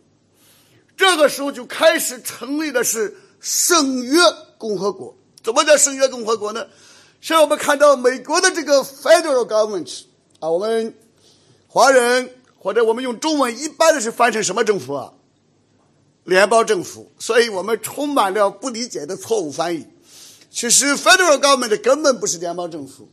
[0.96, 4.18] 这个时候就开始成立的是圣约
[4.56, 5.14] 共和国。
[5.42, 6.66] 怎么叫圣约共和国呢？
[7.20, 10.04] 现在我们看到美国的这个 federal government
[10.40, 10.94] 啊，我们
[11.66, 12.37] 华人
[12.68, 15.14] 或者我们用中文一般的是翻成什么政府啊？
[16.24, 17.10] 联邦政府。
[17.18, 19.86] 所以我们充满了不理解的错误翻译。
[20.50, 23.08] 其实 federal government 根本不是联邦政府，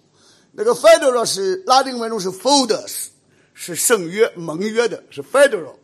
[0.51, 3.05] 那个 federal 是拉丁文中是 folders，
[3.53, 5.75] 是圣约盟约的，是 federal。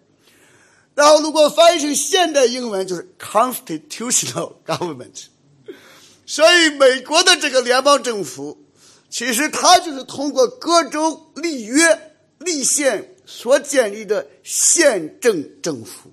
[0.94, 5.28] 然后，如果翻译成现代英文，就是 constitutional government。
[6.28, 8.66] 所以，美国的这个联邦政府，
[9.10, 16.12] 其实它就是通过各州立约立宪所建立的宪政政府，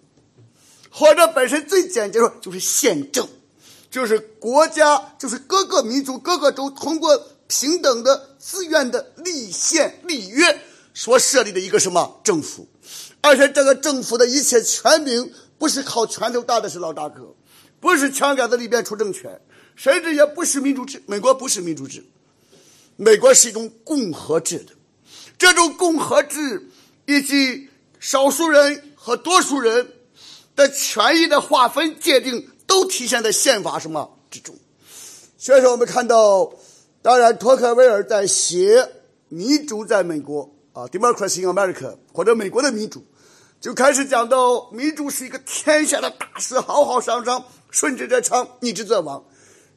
[0.89, 3.29] 或者本身最简洁说就是宪政，
[3.91, 10.61] 就是国家，就是各个民族、各个州通过平等的自愿的立宪立约
[10.95, 12.69] 所设立的一个什么政府。
[13.21, 17.35] 而且这个政府的一切权柄不是靠拳头大的是老大哥，
[17.81, 19.41] 不是枪杆子里边出政权，
[19.75, 21.03] 甚至也不是民主制。
[21.05, 22.05] 美国不是民主制，
[22.97, 24.73] 美国是一种共和制的。
[25.37, 26.69] 这种共和制
[27.09, 29.88] 以及少数人和多数人
[30.55, 34.55] 的权益的划分界定，都体现在宪法什么之中。
[35.38, 36.53] 所以说，我们看到，
[37.01, 38.83] 当然托克维尔在写
[39.31, 40.44] 《民主在美国》。
[40.75, 43.03] 啊，Democracy in America，或者美国的民主，
[43.61, 49.25] 就开始讲到民主是一个天下的大事，浩浩汤汤，顺之则昌，逆之则亡。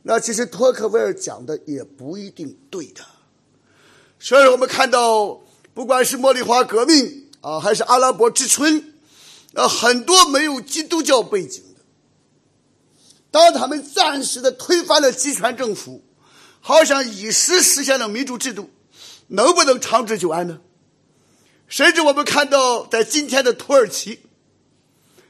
[0.04, 3.02] 那其实托克维尔讲的也不一定对的。
[4.20, 5.42] 所以我们看到，
[5.74, 8.94] 不管是茉莉花革命啊，还是阿拉伯之春，
[9.56, 11.82] 啊，很多没有基督教背景的，
[13.32, 16.04] 当他们暂时的推翻了集权政府，
[16.60, 18.70] 好像一时实现了民主制度，
[19.28, 20.62] 能不能长治久安呢？
[21.68, 24.20] 甚至我们看到，在今天的土耳其，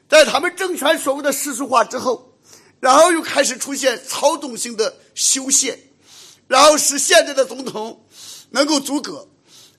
[0.10, 2.38] 在他们政权所谓的世俗化之后，
[2.80, 5.80] 然后又开始出现操纵性的修宪，
[6.48, 8.06] 然后使现在的总统
[8.50, 9.30] 能够阻隔，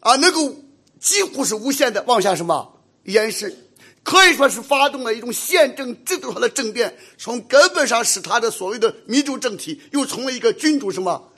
[0.00, 0.54] 啊，能够
[1.02, 3.54] 几乎是无限的往下什么延伸，
[4.02, 11.32] 可以说是发动了一种宪政制度上的政变，从根本上使他的所谓的民主政体又从了一个君主什么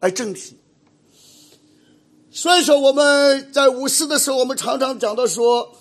[0.00, 0.58] 而政体。
[2.30, 5.76] 所以说我们在五四的时候，我们常常讲到说。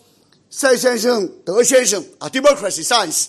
[0.47, 3.25] 赛先生、德先生啊，democracy science，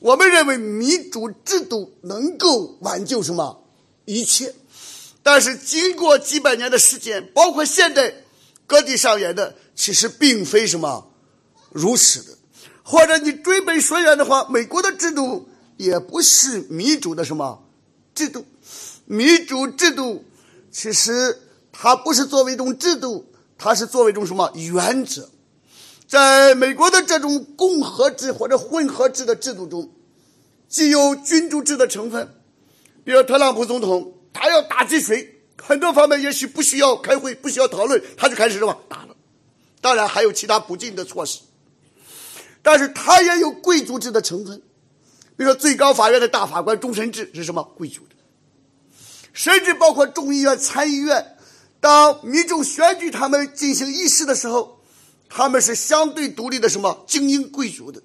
[0.00, 3.64] 我们认为民主制度能够挽救什么
[4.04, 4.54] 一切，
[5.22, 8.21] 但是经过几百年的时间，包括现在
[8.72, 11.12] 各地上演的，其实并非什么
[11.72, 12.38] 如此的。
[12.82, 17.62] 或者你追本溯源的话，美国的制度也不是民主的什么
[18.14, 18.46] 制度，
[19.04, 20.24] 民主制度
[20.70, 21.38] 其实
[21.70, 23.26] 它不是作为一种制度，
[23.58, 25.28] 它是作为一种什么原则。
[26.08, 29.92] 在美国的这种共和制或者混合制的制度中，
[30.66, 32.34] 既有君主制的成分，
[33.04, 35.31] 比如特朗普总统，他要打击谁，
[35.62, 39.16] 很多方面也许不需要开会，不需要讨论，他就开始什么打了。
[39.80, 41.40] 当然还有其他补进的措施，
[42.62, 44.58] 但是他也有贵族制的成分，
[45.36, 48.16] 比如说最高法院的大法官终身制是什么贵族的，
[49.32, 51.36] 甚至包括众议院、参议院，
[51.80, 54.78] 当民众选举他们进行议事的时候。
[55.34, 58.02] 他们是相对独立的什么精英贵族的，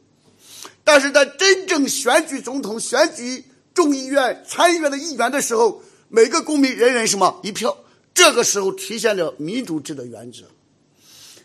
[0.86, 3.44] 但是在真正选举总统、选举
[3.74, 7.78] 众议院、参议院的议员的时候，每个公民人人什么一票，
[8.14, 10.44] 这个时候体现了民主制的原则。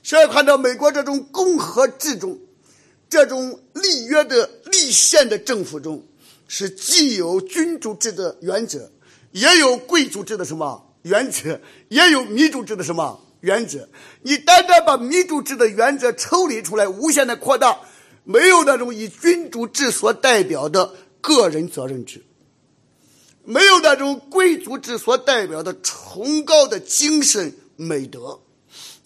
[0.02, 2.38] 所以看到美国这种共和制中，
[3.08, 6.04] 这种立约的立宪的政府中，
[6.48, 8.90] 是既有君主制的原则，
[9.30, 13.20] 也有贵族制的什么原则，也有民主制的什么。
[13.42, 13.88] 原则，
[14.22, 17.76] 你单单把民主制的原则抽离出来，无限的扩大，
[18.22, 22.24] 没有那种以君主制所代表的个人责任制，
[23.44, 28.40] 没有那种贵族制所代表的崇高的精神美德，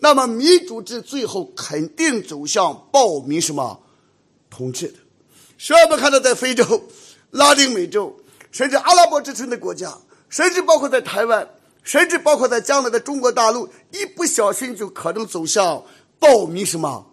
[0.00, 3.80] 那么民主制最后肯定走向暴民什么
[4.50, 4.94] 统治的。
[5.58, 6.88] 所以我们看到，在非洲、
[7.30, 8.14] 拉丁美洲，
[8.50, 9.96] 甚至阿拉伯之城的国家，
[10.28, 11.48] 甚至包括在台湾。
[11.82, 15.84] 甚至包括在将来的中国大陆，一不小心就可能走向
[16.18, 17.12] 暴民什么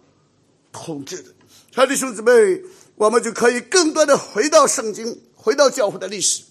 [0.72, 1.32] 统治的。
[1.72, 2.64] 亲爱的兄弟们，
[2.96, 6.42] 我们就可以更多的回到圣经，回到教会的历史。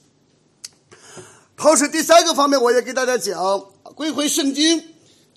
[1.56, 3.60] 同时，第三个方面，我也给大家讲，
[3.96, 4.84] 归回圣经，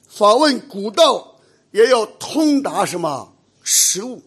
[0.09, 1.39] 访问古道，
[1.73, 4.23] 也要通达什么实物。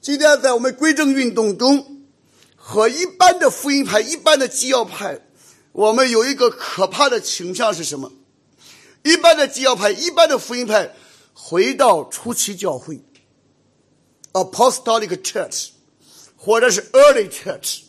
[0.00, 2.04] 今天在我们归正运动中，
[2.56, 5.20] 和一般的福音派、一般的基要派。
[5.72, 8.12] 我们有一个可怕的倾向是什么？
[9.02, 10.94] 一般的基要派、一般的福音派，
[11.32, 13.02] 回到初期教会
[14.32, 15.70] ，Apostolic Church，
[16.36, 17.80] 或者是 Early Church。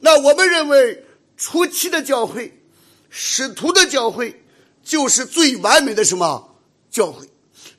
[0.00, 1.04] 那我们认为
[1.36, 2.62] 初期的教会、
[3.10, 4.44] 使徒的教会
[4.82, 6.56] 就是最完美的什么
[6.90, 7.28] 教会？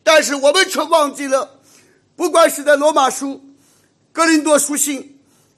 [0.03, 1.59] 但是我们却忘记了，
[2.15, 3.41] 不管是在罗马书、
[4.11, 5.13] 格林多书信。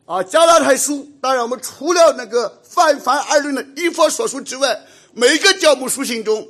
[0.06, 4.76] 啊，加拉太书，当然我们除了那个泛泛而论的以佛所书之外，
[5.14, 6.48] 每个教牧书信中，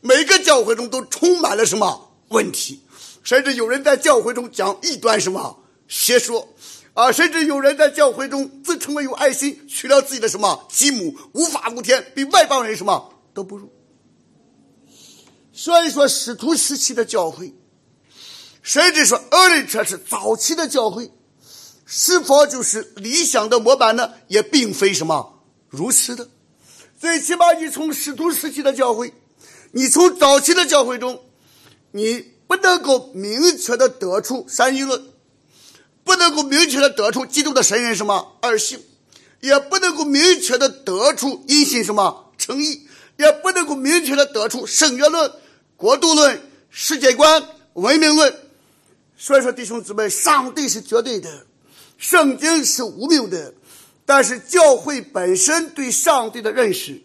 [0.00, 2.80] 每个教会中都充满了什么问题？
[3.24, 6.54] 甚至有人在教会中讲异端什么邪说，
[6.94, 13.72] 啊，甚至有人在教会中自称为有爱心，娶了自己的什么继母，无法无天，比外邦人什么都不如。
[15.52, 17.54] 所以说，使徒时期的教会，
[18.62, 21.10] 甚至说 early church 早期的教会。
[21.92, 24.12] 是否就是理想的模板呢？
[24.28, 26.28] 也并非什么如此的。
[27.00, 29.12] 最起码，你从使徒时期的教会，
[29.72, 31.20] 你从早期的教会中，
[31.90, 35.02] 你不能够明确的得出三一论，
[36.10, 38.80] 不能够明确的得出基督的神人什么二性，
[39.38, 45.30] 也不能够明确的得出因信什么诚意，也不能够明确的得出圣约论、
[45.76, 47.40] 国度论、世界观、
[47.74, 48.34] 文明论。
[49.16, 51.46] 所以说，弟兄姊妹，上帝是绝对的。
[51.96, 53.54] 圣经是无谬的，
[54.04, 57.00] 但是教会本身对上帝的认识，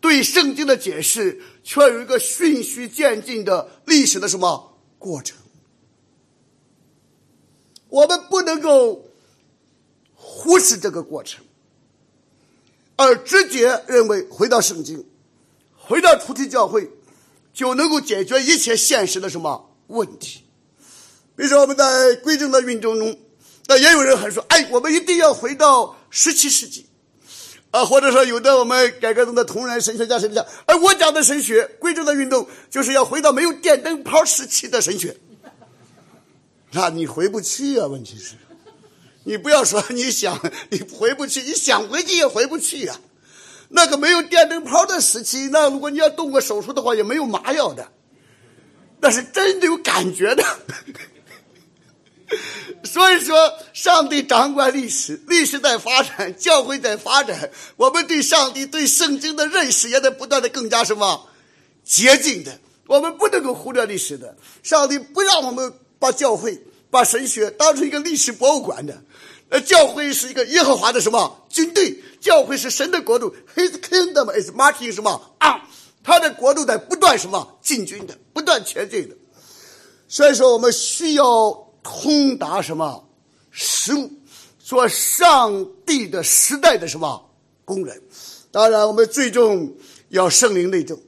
[0.00, 5.36] 对圣经的解释，却有一个循序渐进的历史的什么过程？
[7.96, 9.06] 我们不能够
[10.14, 11.42] 忽视这个过程，
[12.96, 15.06] 而直接认为回到圣经，
[15.74, 16.90] 回到初期教会，
[17.54, 20.42] 就能够解决一切现实的什么问题？
[21.36, 23.18] 比如说我们在归正的运动中。
[23.68, 26.86] 那也有人还说：“哎，我们一定要回到十七世纪，
[27.72, 35.16] 啊，或者说有的我们改革中的同仁神学家神讲，而我讲的神学，贵州的运动就是要回到没有电灯泡时期的神学。
[36.76, 37.86] 那你回不去啊？
[37.86, 38.34] 问题是，
[39.24, 43.00] 你不要说你想你回不去，你想回去也回不去呀。
[43.70, 47.90] 那个没有电灯泡的时期，那如果你要动过手术的话，也没有麻药的，
[49.00, 50.44] 那是真的有感觉的。
[52.84, 61.26] 所以说，上帝掌管历史，历史在发展，教会在发展，我们对上帝、对圣经的认识也在不断的更加什么
[61.82, 62.60] 接近的。
[62.86, 64.36] 我们不能够忽略历史的。
[64.62, 69.02] 上帝不让我们把教会、把神学当成一个历史博物馆的。
[69.48, 72.02] 呃，教会是一个耶和华的什么军队？
[72.20, 75.68] 教会是神的国度，His kingdom is marching 什么啊？
[76.02, 79.16] 他的国度在不断什么进军的，不断前进的。
[80.08, 81.64] 所以说，我们需要。
[81.88, 83.08] 通达什么
[83.52, 84.10] 食物，
[84.58, 87.30] 做上帝的时代的什么
[87.64, 88.02] 工人？
[88.50, 89.72] 当然，我们最终
[90.08, 91.00] 要圣灵内证。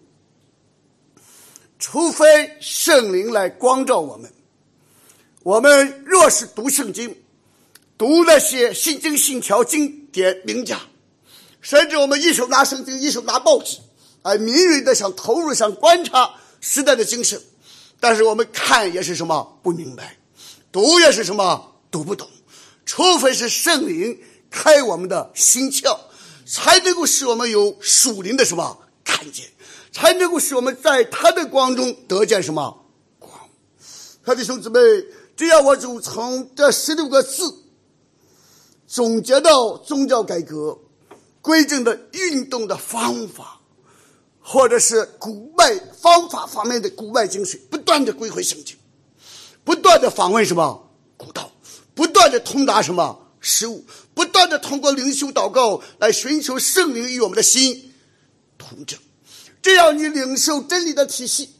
[1.80, 4.32] 除非圣灵来光照我们，
[5.48, 7.22] 我们若是读圣经，
[7.96, 10.78] 读那些信经信条经典名家，
[11.62, 13.78] 甚至我们一手拿圣经，一手拿报纸，
[14.24, 17.40] 哎，敏锐的想投入，想观察时代的精神，
[17.98, 20.18] 但是我们看也是什么不明白。
[20.70, 22.28] 读也是什么读不懂，
[22.84, 24.20] 除非是圣灵
[24.50, 25.98] 开我们的心窍，
[26.44, 29.46] 才能够使我们有属灵的什么看见，
[29.92, 32.84] 才能够使我们在他的光中得见什么
[33.18, 33.32] 光。
[34.22, 35.06] 他的兄弟们，
[35.38, 37.62] 这样我就从这十六个字
[38.88, 40.76] 总结到宗教改革
[41.40, 43.60] 规正的运动的方法，
[44.40, 48.76] 或者是古外方法方面的古外精髓，不断的归回圣经。
[49.62, 51.52] 不断的访问什么古道，
[51.94, 53.84] 不断的通达什么事物，
[54.14, 57.94] 不断的通过灵修祷告来寻求圣灵与我们的心
[58.58, 58.98] 同证，
[59.62, 61.50] 这样你领受真理的体系，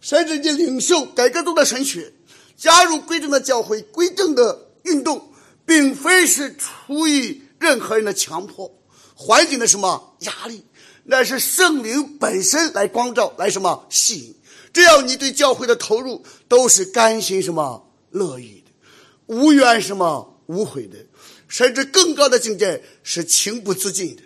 [0.00, 2.12] 甚至你领受改革中的神学，
[2.60, 5.32] 加入归正的教会、归正的运动，
[5.64, 8.70] 并非是出于任何人的强迫、
[9.14, 10.66] 环境的什么压力，
[11.04, 14.36] 那是圣灵本身来光照、来什么吸引。
[14.74, 20.98] 只要你对教会的投入都是甘心什么乐意的，无怨什么无悔的，
[21.48, 24.22] 甚至更高的境界是情不自禁的。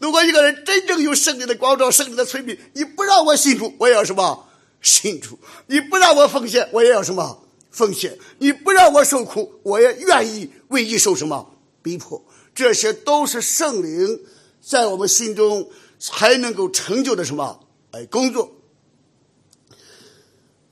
[0.00, 4.48] 如果一个人真正有圣灵的光照、圣灵的催逼，你不让我信主，我也要什么
[4.82, 7.47] 信主；你不让我奉献，我也要什么
[7.78, 12.20] 奉献；你不让我受苦，我也愿意为你受什么逼迫。
[12.52, 14.20] 这些都是圣灵
[14.60, 15.70] 在我们心中
[16.00, 17.60] 才能够成就的什么
[17.92, 18.50] 哎工作。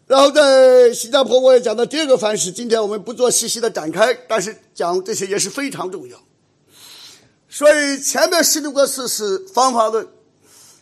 [0.08, 2.50] 然后在新加坡，我也讲到第二个方式。
[2.50, 6.20] 今天我们不做细细的展开，但是讲这些也是非常重要。
[7.48, 10.06] 所以前面十六个字是方法论，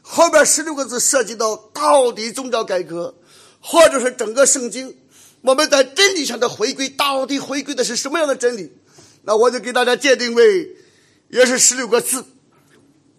[0.02, 3.14] 后边十六个字涉及到到底宗教改革，
[3.60, 4.96] 或者是整个圣经，
[5.44, 8.72] 我们在真理上的回归，到底回归的是什么样的真理？
[9.24, 10.74] 那我就给大家界定为，
[11.28, 12.24] 也是十六个字，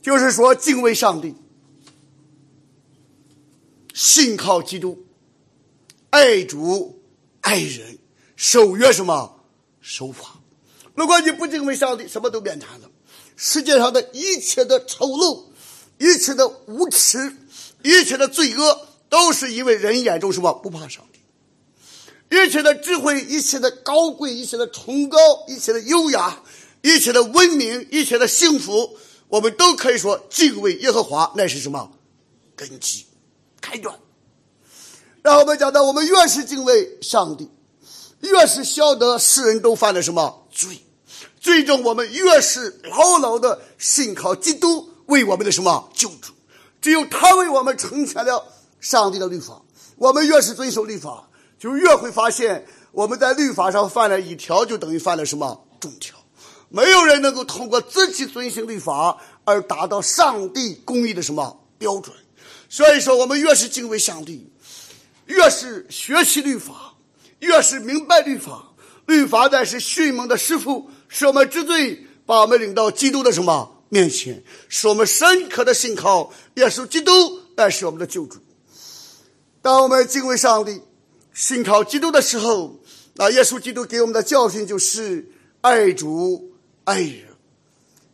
[0.01, 1.35] 就是说敬畏上帝，
[3.93, 5.05] 信靠基督。
[6.09, 7.03] 爱主
[7.41, 7.99] 爱人，
[8.35, 9.45] 守约什么
[9.79, 10.39] 守法？
[10.95, 12.89] 如果你不敬畏上帝，什么都变谈了。
[13.35, 15.43] 世界上的一切的丑陋，
[15.99, 17.35] 一切的无耻，
[17.83, 21.14] 一切的罪恶，都是因为人眼中什么不怕上帝。
[22.35, 25.17] 一切的智慧，一切的高贵，一切的崇高，
[25.47, 26.41] 一切的优雅，
[26.81, 31.91] 一切的文明，一切的幸福，我们都可以说敬畏耶和华，那是什么
[32.55, 33.05] 根基
[33.61, 33.95] 开端。
[35.21, 37.49] 然后我们讲到，我们越是敬畏上帝，
[38.21, 40.83] 越是晓得世人都犯了什么罪，
[41.39, 46.33] 最终我们越是牢牢的信靠基督为我们的什么救主。
[46.81, 48.45] 只有他为我们成全了
[48.79, 49.61] 上帝的律法。
[49.95, 51.27] 我们越是遵守律法，
[51.65, 56.15] 就越会发现我们在律法上犯了一条，就等于犯了什么众条。
[56.69, 62.15] 没有人能够通过自己遵行律法而达到上帝公义的什么标准。
[62.69, 64.47] 所以说，我们越是敬畏上帝。
[65.25, 66.93] 越是学习律法，
[67.39, 68.71] 越是明白律法。
[69.07, 77.11] 律法乃是迅猛的师傅，使我们知罪，把我们领到基督的什么面前，使我们深刻的信靠耶稣基督，
[77.57, 78.37] 乃是我们的救主。
[79.63, 80.79] 当我们敬畏上帝、
[81.35, 82.79] 信靠基督的时候，
[83.13, 85.29] 那耶稣基督给我们的教训就是
[85.61, 86.55] 爱主
[86.85, 87.25] 爱人。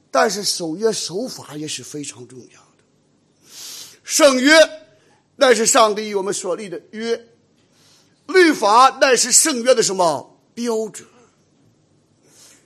[0.09, 2.83] 但是守约守法也是非常重要的，
[4.03, 4.51] 圣约。
[5.37, 7.25] 乃是上帝与我们所立的约，
[8.27, 11.07] 律法乃是圣约的什么标准？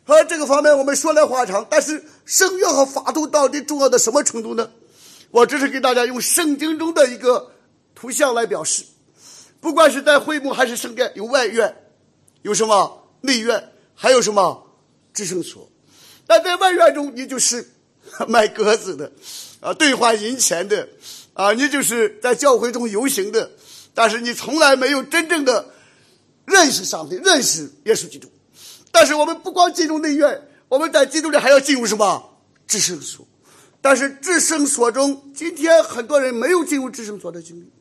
[0.04, 4.72] 和这个方面我们说来话长，但是圣约和法度到底重要到什么程度呢？
[5.32, 7.54] 我只是给大家用圣经中的一个
[7.94, 8.84] 图像来表示。
[9.66, 11.76] 不管是在会幕还是圣殿，有外院，
[12.44, 14.64] 有什么内院，还有什么
[15.12, 15.68] 制圣所。
[16.28, 17.68] 但在外院中，你就是
[18.28, 19.12] 卖鸽子的，
[19.62, 20.88] 啊，兑换银钱的，
[21.34, 23.50] 啊，你就是在教会中游行的，
[23.96, 25.74] 但是你从来没有真正的
[26.46, 28.30] 认识上帝，认识耶稣基督。
[28.92, 32.38] 但是我们不光进入内院，我们在基督里还要进入什么
[32.68, 33.28] 制圣所？
[33.82, 37.72] 但是制圣所中，今天很多人没有进入制圣所的经历。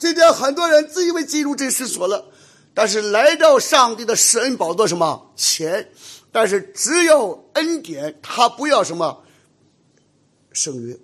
[0.00, 2.32] 今天很多人自以为进入这圣所了，
[2.72, 5.90] 但是来到上帝的施恩宝座什么前？
[6.32, 9.22] 但是只要恩典，他不要什么
[10.52, 10.96] 圣约，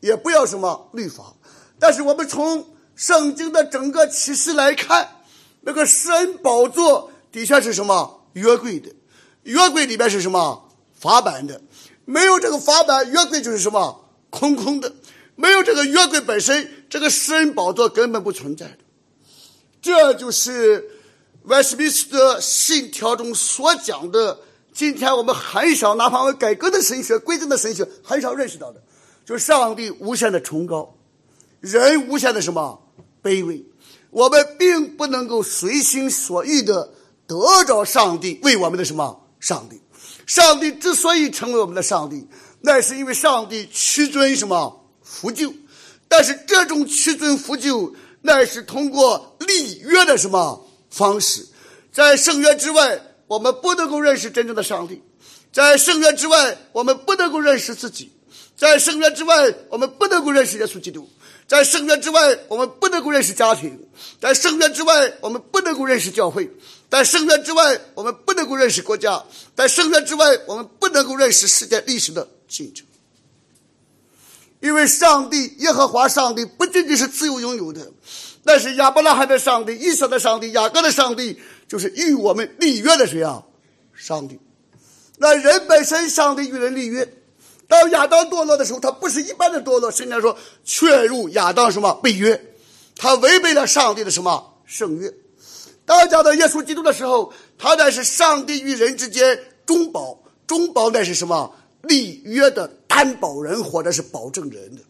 [0.00, 1.34] 也不要什么律法。
[1.78, 2.66] 但是我们从
[2.96, 5.22] 圣经的整个启示来看，
[5.60, 8.90] 那个施恩宝座底下是什么约柜的？
[9.42, 11.60] 约柜里边是什么法版的？
[12.06, 14.94] 没有这个法版，约柜就是什么空空的。
[15.36, 18.78] 没有这个约柜本身，这个施恩宝座根本不存在的。
[19.80, 20.90] 这就是
[21.44, 24.40] 威斯敏斯特信条中所讲的。
[24.72, 28.82] 今天我们很少，哪怕我们改革的神学、规正的神学，很少认识到的，
[29.24, 30.96] 就是上帝无限的崇高，
[31.60, 32.80] 人无限的什么
[33.22, 33.64] 卑微。
[34.10, 36.92] 我们并不能够随心所欲的
[37.26, 39.80] 得着上帝为我们的什么上帝。
[40.26, 42.26] 上帝之所以成为我们的上帝，
[42.60, 45.52] 那是因为上帝屈尊什么扶救，
[46.10, 51.46] 但是这种屈尊扶救，那是通过立约的什么方式，
[51.92, 54.96] 在圣约之外，我们不能够认识真正的上帝；
[55.52, 58.08] 在圣约之外，我们不能够认识自己；
[58.56, 61.02] 在圣约之外，我们不能够认识耶稣基督；
[61.46, 63.70] 在圣约之外，我们不能够认识家庭；
[64.20, 66.50] 在圣约之外，我们不能够认识教会。
[66.90, 72.84] 在圣约之外，我们不能够认识国家；在圣约之外，我们不能够认识世界历史的进程。
[74.60, 77.90] 因为上帝耶和华上帝不仅仅是自由拥有的，
[78.44, 83.42] 那是亚伯拉罕的上帝、以撒的上帝、雅各的上帝，就是与我们立约的谁啊？
[83.94, 84.38] 上帝。
[85.18, 87.10] 那人本身，上帝与人立约。
[87.68, 92.54] 当亚当堕落的时候，他不是一般的堕落，甚至说确入亚当什么背约，
[92.96, 95.12] 他违背了上帝的什么圣约。
[95.84, 104.82] 当讲到耶稣基督的时候，他乃是上帝与人之间中保，中保乃是什么立约的担保人或者是保证人的。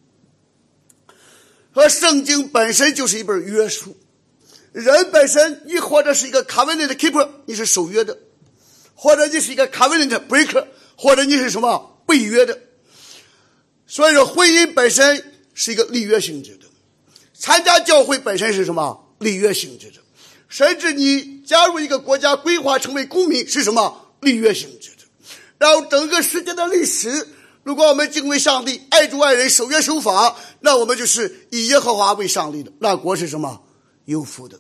[1.71, 3.97] 和圣经本身就是一本约书，
[4.73, 8.17] 人本身你或者是一个 covenant keeper，你是守约的；
[8.97, 12.59] 或者你是一个 covenant breaker，或者你是什么背约的。
[13.87, 16.67] 所以说，婚姻本身是一个立约性质的，
[17.33, 19.99] 参加教会本身是什么立约性质的。
[20.49, 25.05] 甚至你加入一个国家，规划成为公民是什么立约性质的？
[25.59, 27.29] 然后整个世界的历史，
[27.63, 33.63] 如果我们敬畏上帝、爱主爱人、守约守法，那我们就是以耶和华为上帝的，那国是什么
[34.07, 34.59] 有福的？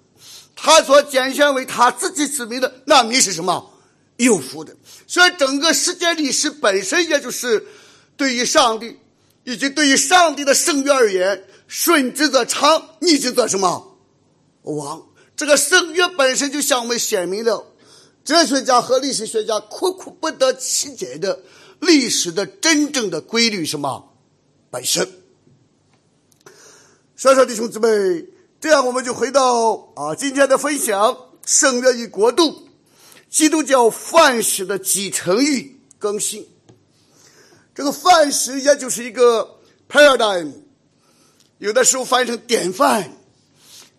[0.55, 3.73] 他所拣选为他自己子民的，那民是什么
[4.17, 4.77] 有福的？
[5.07, 7.67] 所以整个世界历史本身，也就是
[8.17, 8.99] 对于上帝
[9.45, 13.97] 以及对于上帝的圣约而言，顺之则昌，逆之则什么
[14.65, 15.03] 亡。
[15.35, 17.73] 这个圣约本身就向我们显明了
[18.23, 21.41] 哲学家和历史学家苦苦不得其解的
[21.81, 24.15] 历史的真正的规律，什么
[24.71, 25.09] 本身。
[27.17, 28.27] 所以说，弟兄姊妹，
[28.61, 32.69] 这样我们就回到啊今天的分享：圣约与国度，
[33.29, 36.49] 基督教范式的继承与更新。
[37.75, 39.59] 这个范式也就是一个
[39.89, 40.53] paradigm，
[41.59, 43.17] 有的时候翻译成典范。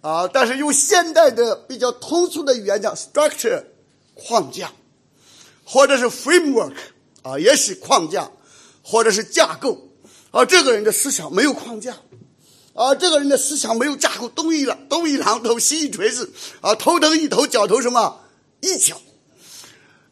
[0.01, 3.63] 啊，但是用现代的比较通俗的语言讲，structure
[4.15, 4.71] 框架，
[5.63, 6.73] 或者是 framework
[7.23, 8.31] 啊，也是框架，
[8.81, 9.89] 或者是架构
[10.31, 10.45] 啊。
[10.45, 11.97] 这个人的思想没有框架
[12.73, 18.21] 啊，这个人的思想没有架构，东一榔东一榔头西一锤子啊，头疼一头，脚头什么
[18.61, 18.99] 一脚。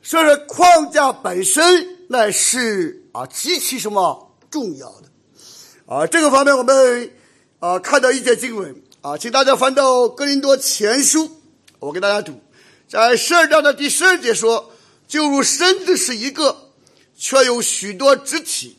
[0.02, 6.08] 所以说，框架本身那是啊极其什么重要的啊。
[6.08, 7.12] 这个方面我们
[7.60, 8.84] 啊看到一节经文。
[9.02, 11.24] 啊，请大家翻到《格林多前书》，
[11.80, 12.42] 我给大家读，
[12.90, 14.74] 在十二章的第十二节说
[15.08, 16.69] ：“就如身子是一个，
[17.20, 18.78] 却有许多肢体，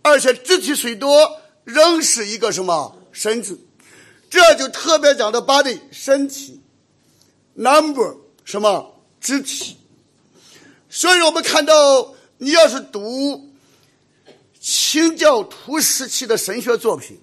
[0.00, 3.58] 而且肢体虽多，仍是一个什么身子？
[4.30, 6.62] 这就特别讲的 body 身体
[7.54, 9.76] ，number 什么肢体？
[10.88, 13.50] 所以我们看到，你要是读
[14.60, 17.20] 清教徒时期的神学作品。”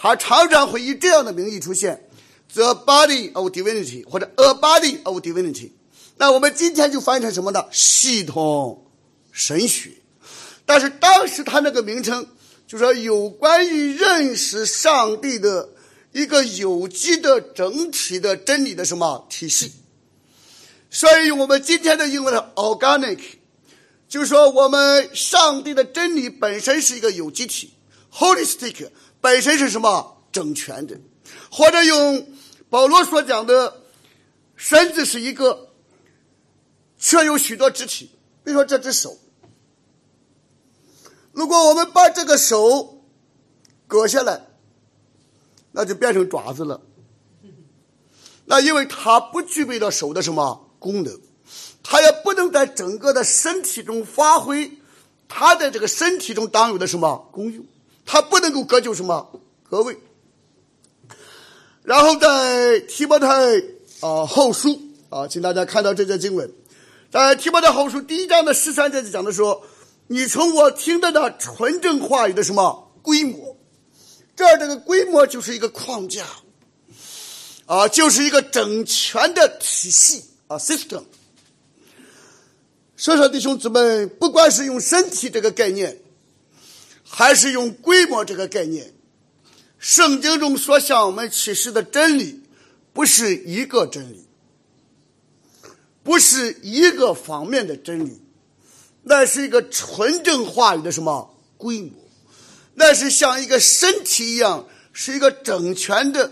[0.00, 2.08] 还常常会以这样的名义出现
[2.54, 5.72] ，the body of divinity 或者 a body of divinity。
[6.16, 7.66] 那我们今天就翻译成什么呢？
[7.72, 8.86] 系统
[9.38, 9.92] 神学。
[10.66, 12.26] 但是当时他那个名称，
[12.66, 15.70] 就说有关于认识上帝的
[16.12, 19.72] 一个有机的整体的真理的什么体系。
[20.90, 23.20] 所以我们今天的英文的 organic，
[24.08, 27.74] 就是说我们上帝的真理本身是一个有机体
[28.12, 30.98] ，holistic 本身是什么整全的，
[31.50, 32.26] 或者用
[32.68, 33.82] 保罗所讲的，
[34.56, 35.70] 身子是一个，
[36.98, 38.10] 却有许多肢体。
[38.44, 39.18] 比如说这只手，
[41.38, 43.04] 如果我们把这个手
[43.86, 44.44] 割下来，
[45.70, 46.80] 那就变成爪子了。
[48.46, 51.20] 那因为它不具备了手的什么功能，
[51.84, 54.78] 它也不能在整个的身体中发挥
[55.28, 57.64] 它的这个身体中当有的什么功用，
[58.04, 59.96] 它不能够割就什么割位。
[61.84, 63.56] 然后在提摩太
[64.00, 64.76] 啊后书
[65.08, 66.52] 啊，请大家看到这节经文，
[67.12, 69.62] 在提摩太后书第一章的十三节就讲的说，
[70.08, 73.56] 你从我听到的纯正话语的什么规模，
[74.34, 76.26] 这儿这个规模就是一个框架。
[77.66, 81.02] 啊，就是一个整全的体系啊，system。
[82.96, 86.00] 所以说，弟兄姊妹，不管是用身体这个概念，
[87.04, 88.94] 还是用规模这个概念，
[89.78, 92.42] 圣经中所向我们启示的真理，
[92.94, 94.24] 不是一个真理，
[96.02, 98.18] 不是一个方面的真理，
[99.08, 101.90] 那是一个纯正话语的什么规模？
[102.74, 106.30] 那是像一个身体一样，是一个整全的。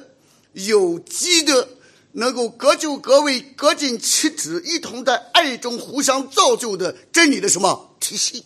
[0.53, 1.69] 有机的，
[2.13, 8.45] 能够各就各位、各尽其职，一同在爱中互相造就的真理的什么体系？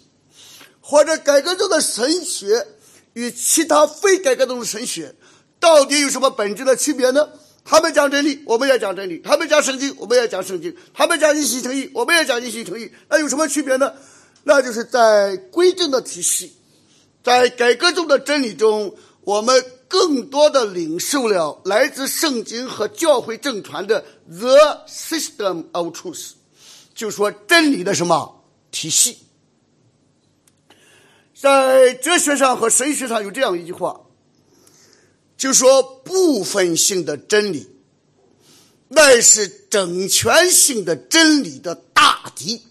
[0.80, 2.66] 或者改革中的神学
[3.12, 5.14] 与其他非改革中的神学
[5.60, 7.28] 到底有什么本质的区别呢？
[7.64, 12.90] 他们讲真理，我们也讲真理；他们讲圣经，我们也讲圣经；他们讲一心诚意，我们也讲一心诚意。
[13.08, 13.92] 那有什么区别呢？
[14.44, 16.54] 那就是在规正的体系，
[17.22, 19.64] 在改革中的真理中，我们。
[19.90, 26.34] 更多的领受了来自圣经和教会正传的 the system of truth，
[26.94, 29.18] 就说真理的什么体系。
[31.34, 34.02] 在哲学上和神学上有这样一句话，
[35.36, 37.68] 就说部分性的真理，
[38.90, 42.62] 那是整全性的真理的大敌。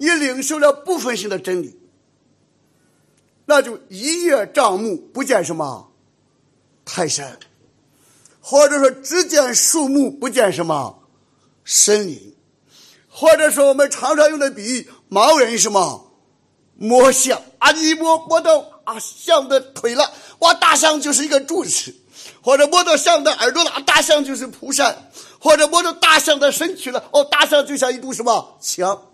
[0.00, 1.78] 你领受了部分性的真理。
[3.44, 5.92] 那就一叶障目，不见什么
[6.86, 7.38] 泰山，
[8.40, 11.02] 或者说只见树木，不见什么
[11.66, 12.34] 森林，
[13.10, 16.12] 或者说我们常常用的比喻，盲人什么
[16.76, 21.92] 摸象啊，你摸摸到啊象的腿了，哇，大象就是一个柱子；
[22.40, 24.94] 或者摸到象的耳朵了，大象就是蒲扇；
[25.38, 29.09] 或者摸到大象的身躯了，哦，大象就像一堵什么墙。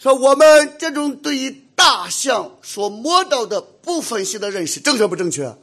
[0.00, 1.64] 说我们这种对于。
[1.82, 5.56] 大象所摸到的部分性的认识正确不正确？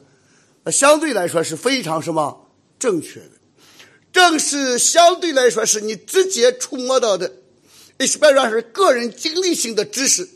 [0.64, 3.30] 那相对来说是非常什么正确的？
[4.12, 7.34] 正是相对来说是你直接触摸到的，
[7.98, 10.28] 也是本上是个人经历性的知识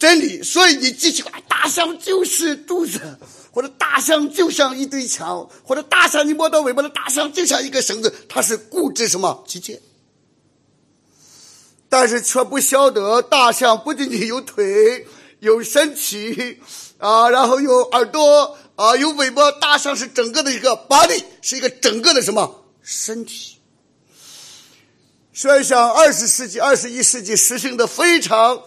[0.00, 0.42] 真理。
[0.42, 3.00] 所以你记起来，大象就是柱子，
[3.52, 9.78] 或者大象就像一堆墙，或者大象你摸到尾巴的大象就像一个绳子，它是固执什么机械。
[11.88, 15.06] 但是却不晓得，大象不仅仅有腿、
[15.40, 16.58] 有身体
[16.98, 19.50] 啊，然后有耳朵啊，有尾巴。
[19.52, 23.56] 大象是整个的一个 body，是一个整个的什么身体？
[25.32, 28.60] 所以，像二十世纪、二十一世纪实行的非常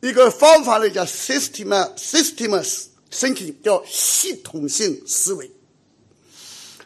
[0.00, 5.50] 一个方法呢，叫 system systems thinking，叫系统性思维。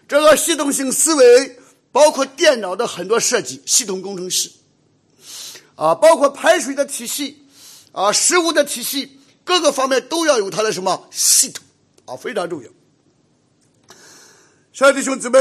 [0.06, 1.58] 这个系统性思维
[1.90, 4.50] 包括电脑的很多设计，系统工程师。
[5.82, 7.44] 啊，包括排水的体系，
[7.90, 11.64] 啊，食物的体系，各个方面都要有它的什么系统，
[12.04, 12.70] 啊，非常重要。
[14.72, 15.38] 小弟兄姊妹，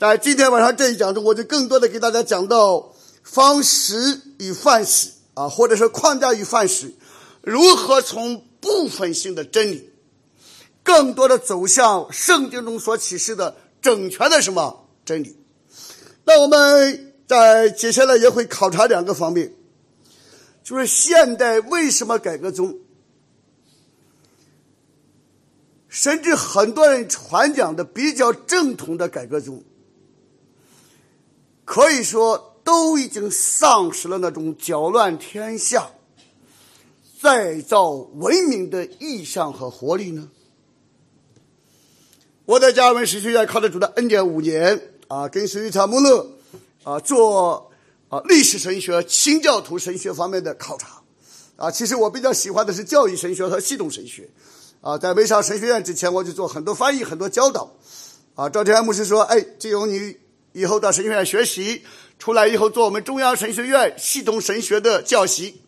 [0.00, 6.94] 在今天晚上这一讲中，我就更多的给大家讲到方食与范式，啊，或者说框架与范式，
[7.42, 9.90] 如何从部分性的真理，
[10.82, 15.36] 更多的走向圣经中所启示的整全的什么真理。
[16.24, 19.52] 那我们在接下来也会考察两个方面。
[20.62, 22.78] 就是现代为什么改革中，
[25.88, 29.64] 甚至很多人传讲的比较正统的改革中，
[31.64, 35.90] 可以说都已经丧失了那种搅乱天下、
[37.20, 40.30] 再造文明的意向和活力呢？
[42.44, 46.30] 我在加尔文神学院考的主的 N 点五年啊，跟随查穆勒
[46.84, 47.71] 啊做。
[48.12, 51.00] 啊，历史神学、新教徒神学方面的考察，
[51.56, 54.28] 啊，其实我比较喜欢的是教育神学和系统神学，
[54.82, 57.74] 啊，在没上神学院之前，我就做很多翻译、很多教导，
[58.34, 60.18] 啊，赵天安牧师说，哎，只有你
[60.52, 61.84] 以后到神学院学习，
[62.18, 65.62] 出来以后做我们中央神学院系统神学的教习。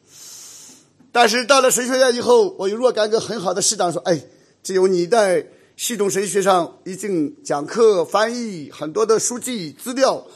[1.12, 4.20] 但是到了神学院以后，我有若干个很好的师长说：“哎，
[4.62, 10.26] 只有你在系统神学上已经讲课、翻译很多的书籍资料，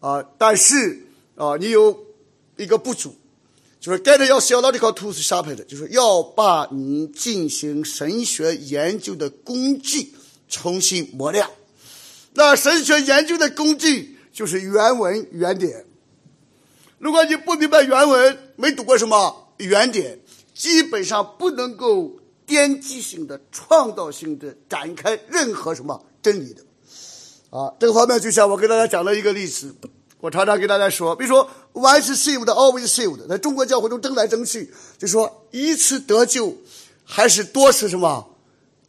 [0.00, 1.06] 啊，但是
[1.42, 2.06] 啊，你有
[2.56, 3.16] 一个不足，
[3.80, 10.14] 就是该的要小到这个图是啥牌的，就是要把你进行神学研究的工具
[10.48, 11.50] 重新磨亮。
[12.34, 15.84] 那神学研究的工具就是原文原点。
[16.98, 20.20] 如果你不明白原文，没读过什么原点。”
[20.54, 26.62] 基本上不能够奠基性的、创造性的展开任何什么真理的，
[27.48, 29.74] 啊，这个方面就像我给大家讲了一个例子，
[30.22, 36.56] 我常常给大家说，比如说 “once saved, always saved”，在中国教会中争来争去，就说一次得救
[37.04, 38.36] 还是多次什么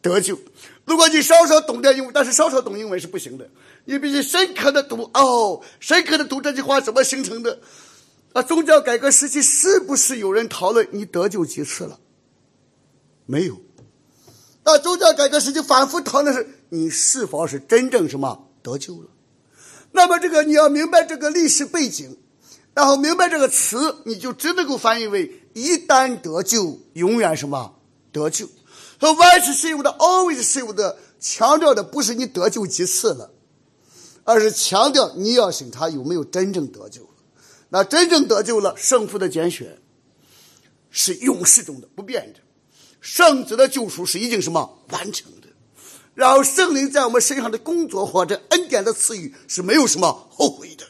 [0.00, 0.38] 得救。
[0.84, 3.50] 如果你稍稍懂点英文，但是稍稍懂英文是不行的，
[3.84, 7.58] 你必须深刻的读哦，深刻的读这句话怎么形成的。
[8.32, 11.98] 那宗教改革时期是不是有人讨论你得救几次了？
[13.26, 13.60] 没有。
[14.62, 19.08] 那宗教改革时期反复讨论是你是否是真正什么得救了？
[19.96, 22.18] 那么这个你要明白这个历史背景，
[22.74, 27.76] 然后明白这个词，你就只能够翻译为一旦得救，永远什么？
[28.10, 28.48] 得救。
[28.98, 33.30] 和 once saved, always saved 强调的不是你得救几次了，
[34.24, 37.08] 而是强调你要审查有没有真正得救。
[37.68, 39.78] 那真正得救了，圣父的拣选
[40.90, 42.40] 是永世中的不变的，
[43.00, 44.80] 圣子的救赎是已经什么？
[44.90, 45.43] 完成的，
[46.14, 50.84] 然后圣灵在我们身上的工作或者恩典的赐予是没有什么后悔的。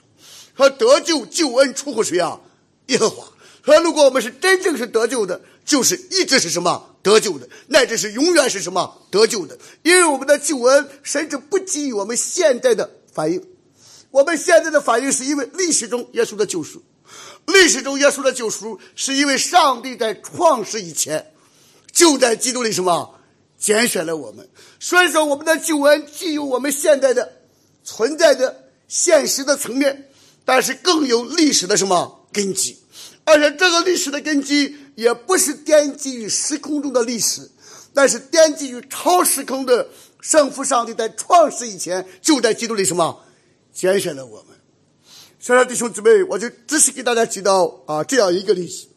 [0.57, 2.41] 和得救救恩出乎谁啊？
[2.87, 3.27] 耶和华。
[3.65, 13.43] 说如果我们是真正是得救的，就是一直是什么得救的，乃至是永远是什么得救的，因为我们的救恩甚至不基于我们现在的反应。
[14.11, 16.83] 我们现在的反应是因为历史中耶稣的救赎，
[17.47, 21.33] 历史中耶稣的救赎是因为上帝在创世以前
[21.91, 23.19] 就在基督里什么
[23.65, 24.47] 拣选了我们，
[24.79, 27.33] 所以说我们的救恩既有我们现在的
[27.83, 30.11] 存在的现实的层面，
[30.45, 32.77] 但是更有历史的什么根基，
[33.25, 37.51] 而且这个历史的根基也不是奠基于时空中的历史，
[37.95, 39.89] 但是奠基于超时空的
[40.21, 43.23] 圣父上帝在创世以前就在基督里什么。
[43.73, 44.57] 拣选了我们，
[45.41, 48.89] 所以说弟兄姊妹，我就只是给大家提到啊这样一个例子。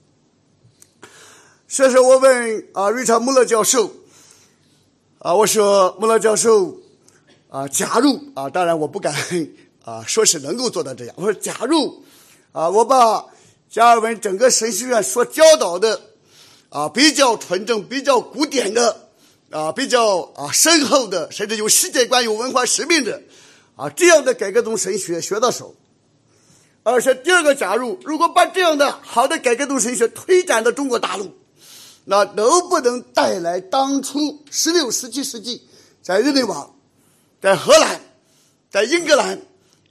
[1.69, 3.91] 所以说，我问啊瑞查穆勒教授
[5.27, 6.77] 啊，我说穆勒教授
[7.49, 9.13] 啊，假如啊，当然我不敢
[9.83, 11.13] 啊说是能够做到这样。
[11.17, 12.01] 我说，假如
[12.53, 13.25] 啊，我把
[13.69, 15.99] 加尔文整个神学院所教导的
[16.69, 19.09] 啊比较纯正、比较古典的
[19.51, 23.21] 啊比较啊深厚的，甚至有世界观、有文化使命的。
[23.75, 25.75] 啊，这样的改革宗神学学到手，
[26.83, 31.33] 而且第二个，假如如果把这样的好的改革宗神学推展到中国大陆，
[32.09, 35.67] 那能不能带来当初十六、十七世纪
[36.01, 36.71] 在日内瓦、
[37.41, 37.99] 在荷兰、
[38.69, 39.41] 在英格兰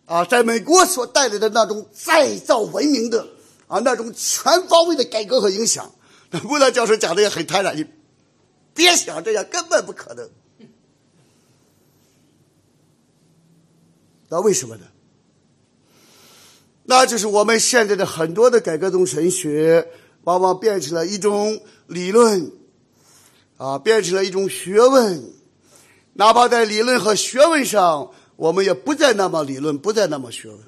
[0.06, 3.28] 啊，在美国所带来的那种再造文明的
[3.66, 5.92] 啊那种全方位的改革和影响？
[6.30, 7.84] 那穆勒教授讲的也很坦然，你
[8.72, 10.30] 别想这样，根本不可能。
[14.30, 14.86] 那为什么呢？
[16.84, 19.86] 那就是我们现在的很多的改革宗神学，
[20.26, 22.50] 往往变成了一种理论，
[23.58, 25.32] 啊，变成了一种学问。
[26.14, 30.58] 哪怕在理论和学问上，我们也不再那么理论，不再那么学问。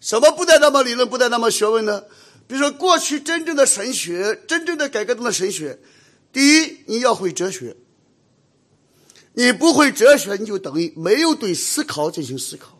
[0.00, 2.04] 什么不再那么理论，不再那么学问呢？
[2.46, 5.80] 比如说，过去真正的神学，真正的改革中的神学，
[6.32, 7.76] 第一，你要会哲学。
[9.32, 12.78] 你不会哲学，你就等于没有对思考进行思考，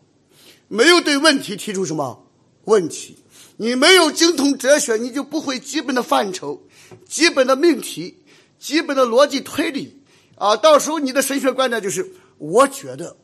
[0.69, 2.25] 没有对问题提出什么
[2.65, 3.17] 问题。
[3.57, 6.61] 你没有精通哲学，你就不会基本的范畴、
[7.07, 8.17] 基本的命题、
[8.59, 10.01] 基本的逻辑推理
[10.35, 10.57] 啊。
[10.57, 13.15] 到时候你的神学观点就是：我觉得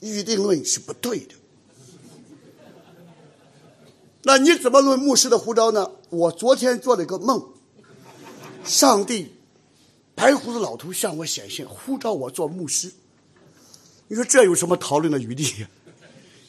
[0.00, 1.34] 预定论是不对的。
[4.22, 5.90] 那你怎么论牧师的护照呢？
[6.08, 7.52] 我昨天做了一个梦，
[8.64, 9.32] 上帝。
[10.16, 12.92] 白胡子老头向我显现，呼召我做牧师。
[14.06, 15.66] 你说这有什么讨论的余地？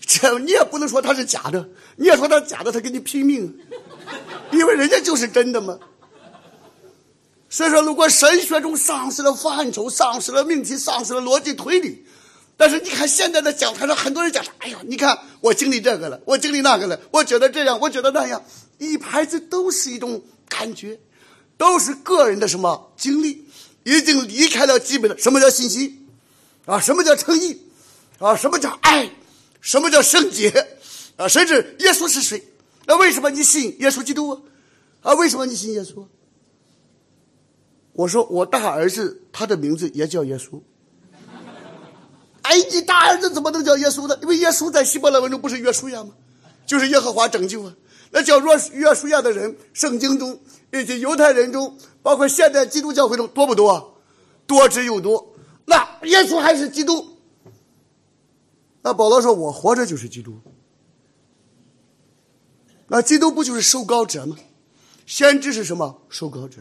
[0.06, 3.60] 这你也不能说他是假的，你也说他假的，他跟你拼命，
[4.51, 5.80] 因为人家就是真的嘛。
[7.49, 12.06] 所以说，如果神学中丧失了范畴，丧失了命题，丧失了逻辑推理，
[12.58, 18.43] 但是你看现在的讲台上，很多人讲哎呀，你看我经历这个了，我经历那个了，我觉得这样，我觉得那样，
[18.78, 20.99] 一排子都是一种感觉，
[21.58, 23.45] 都是个人的什么经历。
[23.88, 25.99] 已经离开了基本的什么叫信息，
[26.66, 27.62] 啊，什么叫诚意，
[28.18, 29.12] 啊，什么叫爱，
[29.66, 30.68] 什么叫圣洁
[31.18, 31.28] 啊？
[31.28, 32.41] 甚至耶稣是谁？
[32.86, 34.41] 那为什么你信耶稣基督啊？
[35.01, 36.05] 啊，为什么你信耶稣？
[37.93, 40.61] 我说我大儿子他的名字也叫耶稣。
[42.43, 44.16] 哎，你大儿子怎么能叫耶稣呢？
[44.22, 46.11] 因为耶稣在希伯来文中不是约书亚吗？
[46.68, 47.74] 就是耶和华拯救啊。
[48.11, 50.39] 那叫若约书亚的人，圣经中
[50.72, 53.99] 以及犹太人中，包括现代基督教会中多不多？
[54.45, 55.34] 多之又多。
[55.66, 57.14] 那耶稣还是基督？
[58.86, 60.39] 那保罗说：“我活着就是基督。”
[62.88, 64.36] 那基督不就是受膏者吗？
[65.07, 66.03] 先知是什么？
[66.07, 66.57] 受膏者。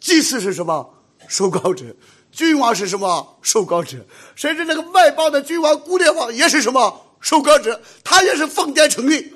[0.00, 0.92] 祭司是什么？
[1.28, 1.94] 受膏者。
[2.32, 3.38] 君王是什么？
[3.42, 4.04] 受膏者。
[4.34, 7.14] 甚至那个外邦的君王古列王也是什么？
[7.20, 7.80] 受膏者。
[8.02, 9.32] 他也是奉天承运，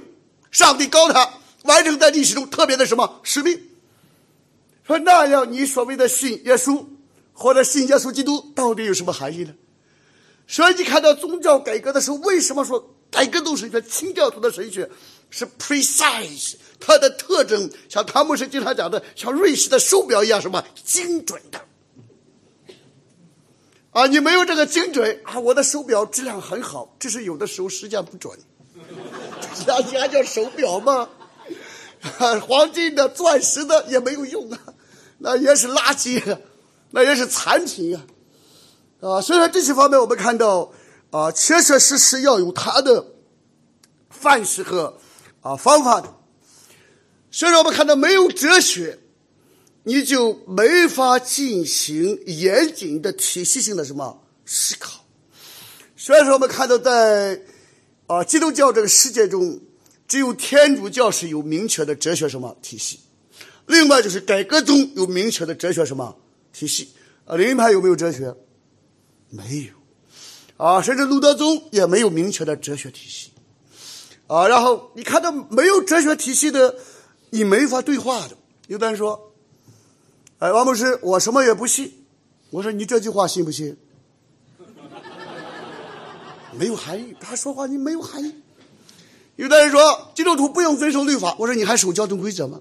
[0.50, 3.56] 上帝高他，完成在历史中特别的什么使命？
[4.82, 6.84] 说那样，你所谓的信耶稣
[7.32, 9.54] 或者信耶稣基督，到底有什么含义呢？
[10.51, 14.90] 所以你看到宗教改革的时候，为什么说改革都是学、清教徒的神学
[15.30, 16.57] 是 precise？
[16.80, 21.61] 它的特征像汤姆士经常讲的，像瑞士的手表一样，什么精准的。
[23.92, 28.36] 啊，你没有这个精准啊，我的手表质量很好，只是有的时候时间不准。
[29.68, 31.09] 那你还叫手表吗？
[32.48, 34.59] 黄金的、钻石的也没有用啊，
[35.18, 36.38] 那也是垃圾，
[36.90, 38.03] 那也是残品啊。
[39.01, 40.72] 啊，所以说这些方面，我们看到
[41.11, 43.07] 啊，确确实实要有它的
[44.11, 44.98] 范式和
[45.40, 46.14] 啊方法的。
[47.30, 48.98] 所以说，我们看到没有哲学，
[49.84, 55.05] 你就没法进行严谨的体系性的什么思考。
[55.96, 57.40] 所以说，我们看到在
[58.07, 59.61] 啊基督教这个世界中，
[60.07, 63.01] 只有天主教是有明确的哲学什么体系，
[63.66, 66.16] 另外就是改革宗有明确的哲学什么
[66.53, 66.90] 体系。
[67.24, 68.34] 啊，灵派有没有哲学？
[69.31, 73.31] 没有，啊，甚至路德宗也没有明确的哲学体系，
[74.26, 76.74] 啊，然后你看到没有哲学体系的，
[77.31, 78.37] 你没法对话的。
[78.66, 79.33] 有的人说
[80.39, 82.05] ：“哎，王牧师，我什么也不信。”
[82.51, 83.76] 我说：“你这句话信不信？”
[86.59, 88.35] 没有含义，他说话你没有含义。
[89.37, 92.61] 有的人说基督徒不用遵守律法，我说你还守交通规则吗？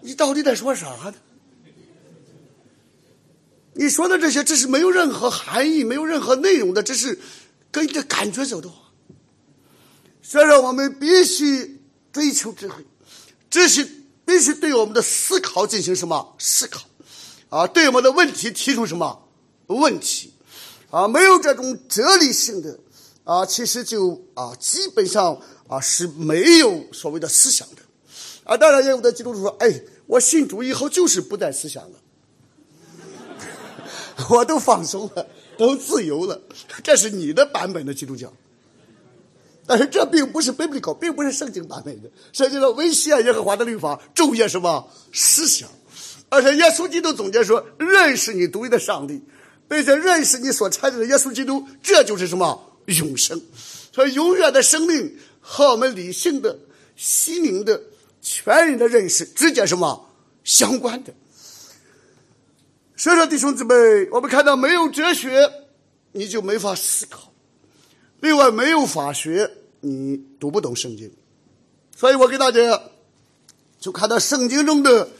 [0.00, 1.14] 你到底在说啥呢？
[3.78, 7.18] 你说的这些，这是没有任何含义、没有任何内容的，这是
[7.70, 8.76] 跟着感觉走的话。
[10.22, 12.84] 所以说，我们必须追求智慧，
[13.50, 13.86] 这是
[14.24, 16.80] 必须对我们的思考进行什么思考
[17.50, 17.66] 啊？
[17.66, 19.28] 对我们的问题提出什么
[19.66, 20.32] 问题
[20.90, 21.06] 啊？
[21.06, 22.78] 没有这种哲理性的
[23.24, 27.82] 啊，其实就啊，基本上啊是没有所谓的思想的
[28.44, 28.56] 啊。
[28.56, 31.98] 当然，也有的基督徒说：“哎，我信主以后就是不带思想了。”
[34.30, 35.26] 我都放松了，
[35.58, 36.40] 都自由了，
[36.82, 38.32] 这是你的版本的基督教。
[39.66, 42.08] 但是这并不是 biblical，并不是圣经版本的。
[42.32, 45.68] 圣经的维系啊耶和华的律法，昼夜什么思想。
[46.28, 49.20] 而且耶稣基督总结说：认识你独一的上帝，
[49.68, 53.42] 并且认识你所差的耶稣基督，这就是什么永生。
[53.92, 56.58] 所以永远的生命和我们理性的、
[56.94, 57.80] 心灵的、
[58.22, 60.10] 全人的认识直接什么
[60.44, 61.12] 相关的。
[62.96, 63.74] 所以说，弟兄姊妹，
[64.10, 65.52] 我们看到没有哲学，
[66.12, 67.30] 你就没法思考；
[68.20, 71.12] 另外，没有法学，你读不懂圣经。
[71.94, 72.82] 所以我给大家
[73.78, 75.10] 就看到圣经中的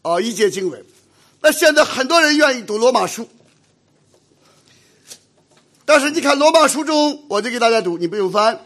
[0.00, 0.82] 啊一节经文。
[1.42, 3.28] 那现在很多人愿意读罗马书，
[5.84, 8.64] 但是你看罗马书中，我就给大家读，你不用翻。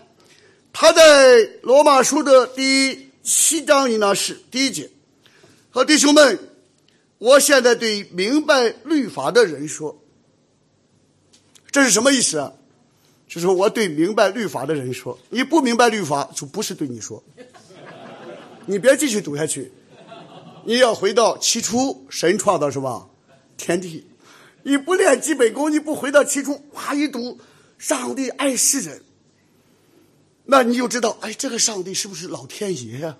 [0.72, 4.88] 他在罗马书的第七章应当是第一节，
[5.70, 6.38] 和弟兄们。
[7.20, 10.02] 我现在对明白律法的人说，
[11.70, 12.54] 这是什么意思啊？
[13.28, 17.22] 就是我对明白律法的人说，你不明白律法，就不是对你说。
[18.64, 19.70] 你别继续读下去，
[20.64, 23.10] 你要回到起初神创造什么
[23.58, 24.06] 天地。
[24.62, 27.38] 你不练基本功，你不回到起初，哇一读
[27.76, 29.02] 上帝爱世人，
[30.46, 33.18] 那你就知道，哎，这个上帝是不是老天爷呀？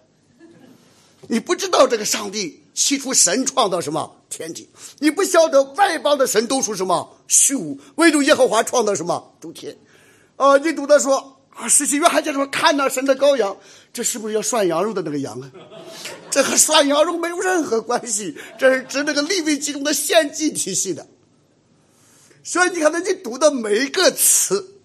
[1.29, 2.60] 你不知道这个上帝。
[2.75, 4.69] 起初神创造什么天地？
[5.01, 9.77] 你不晓得外邦的神都属什么虚无，唯独耶和华创造什么诸天。
[10.37, 13.57] 啊，你读的说啊，使徒约翰就说看那神的羔羊，
[13.93, 15.51] 这是不是要涮羊肉的那个羊啊？
[16.31, 21.07] 这和涮羊肉没有任何关系，这是指那个利未记中的献祭体系的。
[22.43, 24.77] 所以你看，你读的每一个词，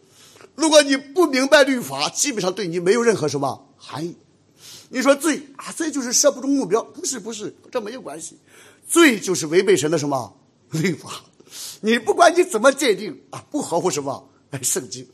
[0.55, 4.17] 如果你不明白律法，基本上对你没有任何什么含义。
[4.89, 8.37] 你说罪啊，罪就是射不中目标，不是不是，这没有关系。
[8.87, 10.37] 罪就是违背神的什么
[10.71, 11.09] 律法？
[11.81, 14.29] 你不管你怎么界定啊，不合乎什么
[14.61, 15.07] 圣经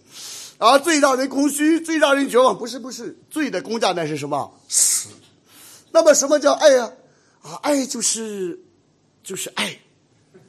[0.57, 4.59] 啊，最让人空虚，最让人绝望，不是不是，罪的公价乃是什么？
[4.67, 5.09] 死。
[5.91, 6.91] 那么什么叫爱啊？
[7.41, 8.59] 啊，爱就是
[9.23, 9.79] 就是爱。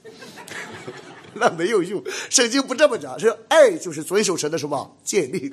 [1.35, 5.53] 那没有用，圣经不这么讲，是爱就是遵守神的什么诫命。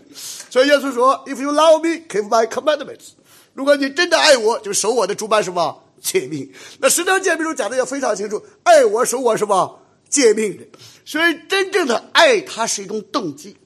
[0.50, 3.12] 所以耶稣说：“If you love me, keep my commandments。”
[3.54, 6.52] 如果你真的爱我，就守我的主办什么诫命。
[6.80, 9.80] 那十条诫命中讲的也非常清楚，爱我守我什么
[10.10, 10.66] 诫命的。
[11.06, 13.58] 所以真正的爱，它是一种动机。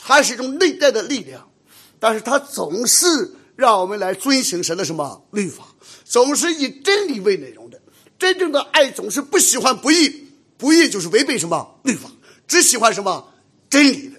[0.00, 1.50] 它是一种内在的力量，
[1.98, 5.64] 但是它总是让我们来遵循神的什么律法，
[6.04, 7.78] 总是以真理为内容的。
[8.18, 12.08] 真正的爱总是不喜欢不义，不义就是违背什么律法，
[12.46, 13.34] 只喜欢什么
[13.68, 14.18] 真理的。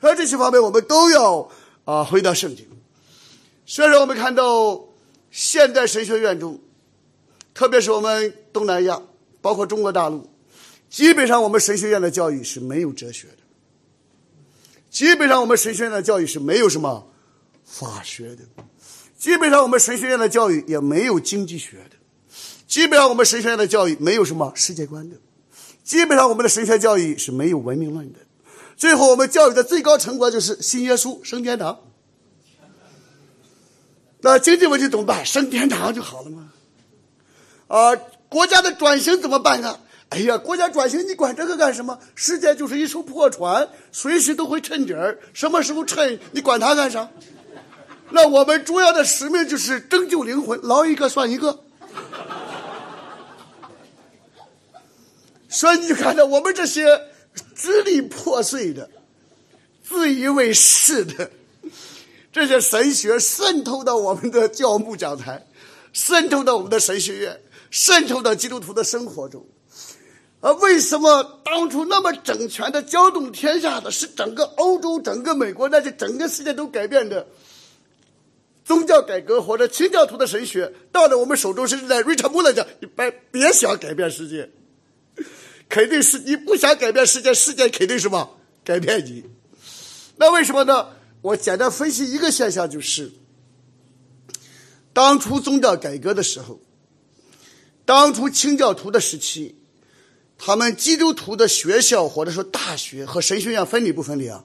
[0.00, 1.48] 而这些方面，我们都要
[1.86, 2.68] 啊回到圣经。
[3.72, 4.88] 虽然我们看到
[5.30, 6.58] 现代神学院中，
[7.54, 9.00] 特别是我们东南亚，
[9.40, 10.28] 包括中国大陆，
[10.88, 13.36] 基本上我们神学院的教育是没有哲学的。
[14.90, 17.12] 基本上，我们神学院的教育是没有什么
[17.64, 18.42] 法学的；
[19.16, 21.96] 基本上，我们神学院的教育也没有经济学的；
[22.66, 25.14] 基本上，我们神学院的教育没有什么世界观的；
[25.84, 28.18] 基本上，我们的神学教育是没有文明论的。
[28.76, 31.78] 最后，我们教育的最高成果就是信耶稣，升天堂。
[34.22, 35.24] 那经济问题怎么办？
[35.24, 36.52] 升天堂就好了吗？
[37.68, 37.96] 啊，
[38.28, 39.80] 国家的转型怎么办呢？
[40.10, 41.98] 哎呀，国家转型，你管这个干什么？
[42.14, 45.18] 世界就是一艘破船，随时都会沉底儿。
[45.32, 47.08] 什么时候沉，你管它干啥？
[48.10, 51.60] 那我们主要的使命就是拯救灵魂，捞一个算一个。
[55.48, 56.84] 所以你就看到我们这些
[57.54, 58.90] 支离破碎的、
[59.82, 61.30] 自以为是的
[62.32, 65.46] 这些神学渗透到我们的教牧讲台，
[65.92, 69.44] 渗透到我们的神学院，渗透到基督徒的生活中。
[70.40, 77.26] 而为什么当初那么整全的搅动天下的是整个欧洲、整个美国，乃至整个世界都改变的
[78.64, 84.48] 宗教改革或者清教徒的神学，到了我们手中，甚至在瑞查穆勒讲：“你别别想改变世界，
[85.68, 89.24] 肯定是你不想改变世界，世界肯定什么改变你。”
[90.16, 90.86] 那为什么呢？
[91.22, 93.12] 我简单分析一个现象，就是
[94.92, 96.60] 当初宗教改革的时候，
[97.84, 99.56] 当初清教徒的时期。
[100.42, 104.42] 他们基督徒的学校或者说大学和神学院分离不分离啊？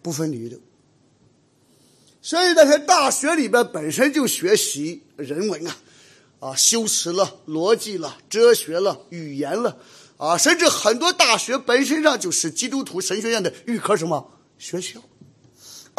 [0.00, 0.58] 不分离的。
[2.22, 5.76] 所以那些大学里边本身就学习人文啊，
[6.38, 9.76] 啊，修辞了、逻辑了、哲学了、语言了，
[10.16, 15.02] 啊，甚至很多大学本身上就是基督徒神学院的预科什么学校。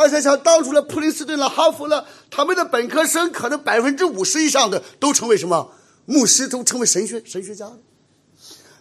[0.02, 5.74] 而且像当初的普林斯顿了、哈佛了，他们的本科生可能百分之五十以上的都成为什么
[6.06, 7.78] 牧师，都成为神学神学家了。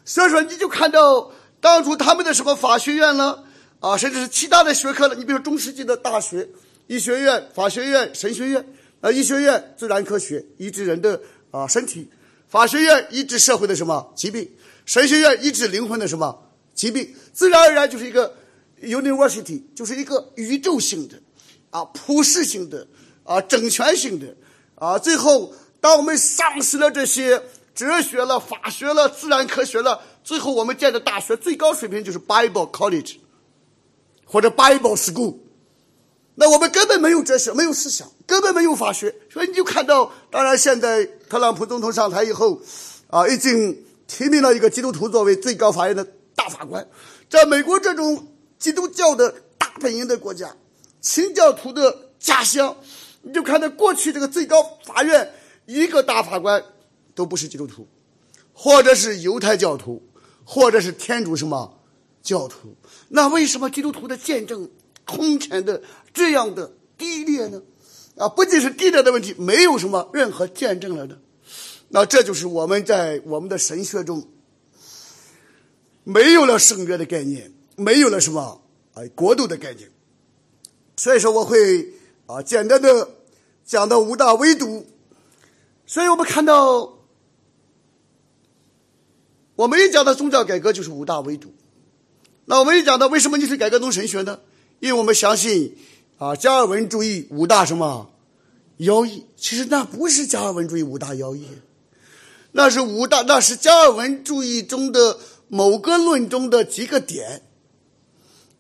[0.04, 3.44] 所以说，你就看到当初他们的什么法学院了
[3.80, 5.14] 啊，甚至是其他的学科了。
[5.14, 6.48] 你比如说中世纪的大学，
[6.86, 8.66] 医学院、法学院、神学院
[9.00, 12.10] 啊，医学院自然科学医治人的啊身体，
[12.48, 14.50] 法学院医治社会的什么疾病，
[14.84, 18.34] 神学院医治灵魂的什么疾病，自然而然就是一个
[18.82, 21.20] university，就是一个宇宙性的
[21.70, 22.86] 啊普世性的
[23.24, 24.34] 啊整全性的
[24.74, 24.98] 啊。
[24.98, 27.42] 最后，当我们丧失了这些。
[27.72, 33.16] 哲学了，法学了，自然科学了，最后我们建的大学最高水平就是 Bible College，
[34.26, 35.36] 或者 Bible School。
[36.34, 42.60] 那我们根本没有哲学，没有思想，根本没有法学，所以你就看到，当然现在特朗普总统上台以后，
[43.06, 46.04] 啊，已经提名了一个基督徒作为最高法院的
[46.34, 46.86] 大法官。
[47.30, 48.26] 在美国这种
[48.60, 50.54] 基督教的大本营的国家，
[51.00, 52.76] 清教徒的家乡，
[53.22, 55.32] 你就看到过去这个最高法院
[55.66, 56.62] 一个大法官。
[57.12, 57.86] 都不是基督徒，
[58.54, 60.00] 或者是犹太教徒，
[60.44, 61.78] 或者是天主什么
[62.22, 62.76] 教徒？
[63.08, 64.70] 那为什么基督徒的见证
[65.04, 65.82] 空前的
[66.14, 67.60] 这样的低劣呢？
[68.16, 71.18] 啊，不仅是低劣的问题，没有什么任何见证了呢？
[71.88, 74.26] 那这就是我们在我们的神学中
[76.04, 78.62] 没有了圣约的概念，没有了什么
[78.94, 79.90] 啊国度的概念。
[80.96, 81.94] 所以说，我会
[82.26, 83.10] 啊简单的
[83.64, 84.86] 讲到五大维度。
[85.86, 86.96] 所以我们看到。
[89.56, 91.52] 我们一讲到宗教改革，就是五大维度。
[92.46, 94.40] 那我们一讲到为什么你是改革宗神学呢？
[94.78, 95.76] 因为我们相信
[96.16, 98.10] 啊，加尔文主义五大什么
[98.78, 99.26] 要义？
[99.36, 101.46] 其实那不是加尔文主义五大要义，
[102.52, 105.18] 那是五大，那是加尔文主义中的
[105.48, 107.42] 某个论中的几个点。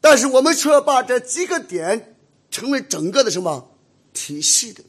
[0.00, 2.16] 但是我们却把这几个点
[2.50, 3.70] 成为整个的什么
[4.12, 4.82] 体系的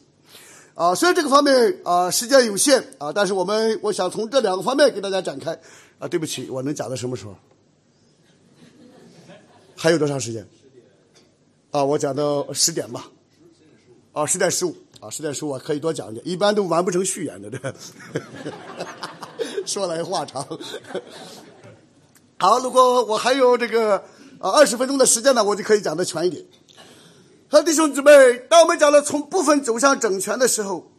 [0.73, 0.95] 啊？
[0.95, 5.59] 虽然这个方面啊时间有限啊，但是我们我想从这两个方面给大家展开。
[5.99, 7.35] 啊，对不起，我能讲到什么时候？
[9.75, 10.47] 还有多长时间？
[11.69, 13.11] 啊，我讲到十点吧。
[14.11, 17.73] 啊，十点十五啊，十点十五可以多讲一点，一般都完不成序言的，对。
[19.63, 20.43] 说来话长。
[22.39, 24.03] 好，如果我还有这个
[24.41, 26.43] 啊二十分钟的时间呢，我就可以讲的全一点。
[27.47, 28.11] 好，弟兄姊妹，
[28.49, 30.91] 当我们讲了从部分走向整全的时候，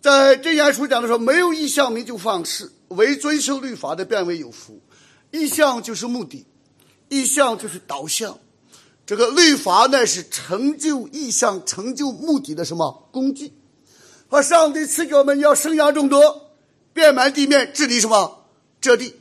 [0.00, 4.80] 在箴言书讲的时候，没有一项名就放肆，唯遵守律法的变为有福。
[5.30, 6.46] 一项就是目的，
[7.08, 8.38] 一项就是导向。
[9.06, 13.52] 这个律法呢是成就意向、成就目的的什么工具？
[14.26, 16.50] 和上帝赐给我们要生养众多，
[16.92, 18.46] 遍满地面，治理什么
[18.80, 19.14] 这地。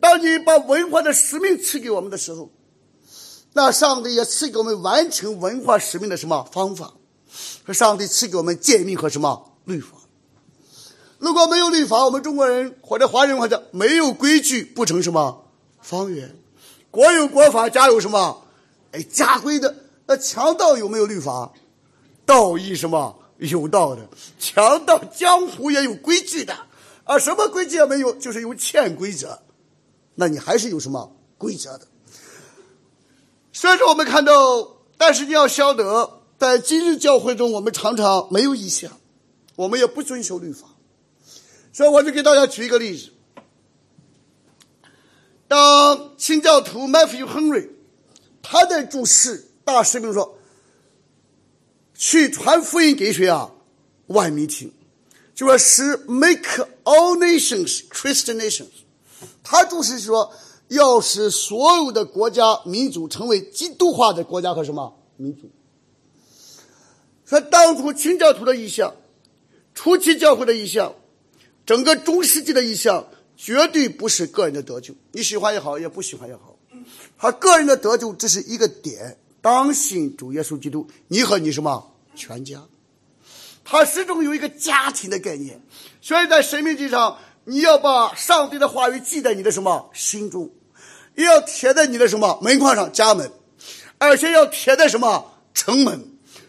[0.00, 2.50] 当你把文化的使命赐给我们的时候，
[3.54, 6.92] 那上帝也赐给我们完成文化使命的什么方法？
[7.64, 9.96] 和上帝赐给我们诫命和什么律法？
[11.18, 15.46] 如果没有律法，我们中国人或者华人或者没有规矩不成什么
[15.80, 16.36] 方圆。
[16.90, 18.44] 国有国法，家有什么？
[18.92, 19.74] 哎，家规的。
[20.06, 21.52] 那强盗有没有律法？
[22.26, 24.06] 道义什么有道的？
[24.38, 26.54] 强盗江湖也有规矩的
[27.04, 27.18] 啊！
[27.18, 29.40] 什么规矩也没有，就是有潜规则。
[30.16, 31.86] 那你还是有什么规则的？
[33.54, 38.90] 所以说，我们看到，但是你要晓得，在今日教会中，我们常常没有意向，
[39.54, 40.66] 我们也不遵守律法。
[41.72, 43.10] 所以我就给大家举一个例子：
[45.46, 47.70] 当清教徒 Matthew Henry
[48.42, 50.36] 他在注释大使命说，
[51.94, 53.52] 去传福音给谁啊？
[54.08, 54.72] 万民听，
[55.32, 58.66] 就说是 Make all nations Christian nations。
[59.44, 60.32] 他注释说，
[60.74, 65.50] 要使所有的国家民族成为基督化的国家和什么民族。
[67.24, 68.94] 说当初清教徒的意向，
[69.74, 70.94] 初期教会的意向。
[71.66, 73.08] 整个中世纪的意向
[73.38, 76.58] 绝对不是个人的得救，你喜欢也好，也不喜欢也好，
[77.16, 79.16] 他个人的得救只是一个点。
[79.40, 82.66] 当信主耶稣基督，你和你什么全家，
[83.64, 85.62] 他始终有一个家庭的概念。
[86.02, 90.50] 所以在生命记上，你要把上帝的话语记在你的什么心中，
[91.14, 93.30] 也要贴在你的什么门框上，家门，
[93.98, 96.04] 而且要贴在什么城门。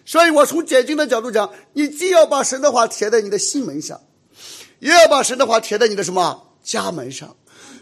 [0.05, 4.01] 所以我从解经的角度讲，你既要把神的话贴在你的心门上。
[4.80, 7.36] 也要把神的话贴在你的什么家门上，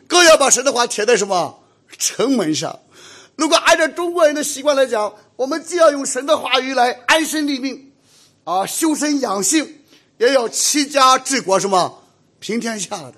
[0.07, 1.63] 更要把神的话贴在什么
[1.97, 2.79] 城门上。
[3.36, 7.91] 如果按照中国人的习惯来讲，我们既要用神的话语来安身立命，
[8.43, 9.79] 啊，修身养性，
[10.17, 12.03] 也要齐家治国，什么
[12.39, 13.15] 平天下的，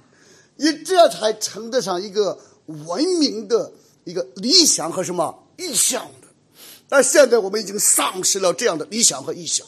[0.56, 6.28] 你这才称得上一个文明的一个理想和什么意向的。
[6.88, 9.66] 但现在我们已经丧失了这样的理想和意向。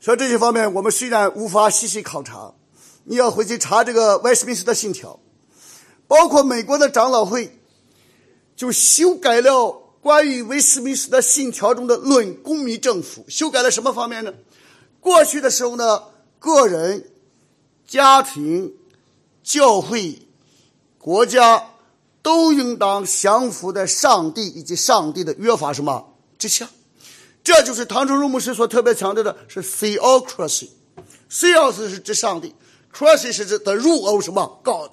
[0.00, 2.54] 所以这些方面，我们虽然无法细细考察，
[3.04, 5.20] 你要回去查这个《威斯敏斯特信条》，
[6.06, 7.58] 包括美国的长老会
[8.54, 14.32] 就修改了关于威斯敏斯特信条中的“论公民政府”，修改了什么方面呢？
[15.00, 16.04] 过去的时候呢，
[16.38, 17.10] 个人、
[17.86, 18.74] 家庭、
[19.42, 20.27] 教会、
[21.08, 21.70] 国家
[22.20, 26.68] 都应当降服在上帝以及上帝的约法什么之下。
[27.42, 30.68] 这就是唐崇荣牧师所特别强调的，是 theocracy。
[31.30, 32.54] theos 是指上帝
[32.92, 34.92] ，cracy 是指 the rule of 什么 God，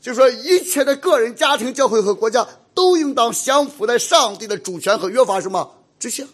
[0.00, 6.24] 就是说一切的个人、家庭、教会和国家都应当降服在上帝的主权和约法什么之下。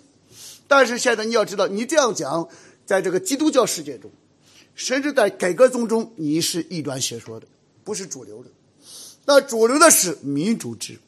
[0.68, 2.48] 但是现在你要知道，你这样讲，
[2.84, 4.08] 在这个基督教世界中，
[4.76, 7.48] 甚至在改革宗中，你是异端邪说的，
[7.82, 8.50] 不是主流的。
[9.26, 10.98] 那主流的是民主制，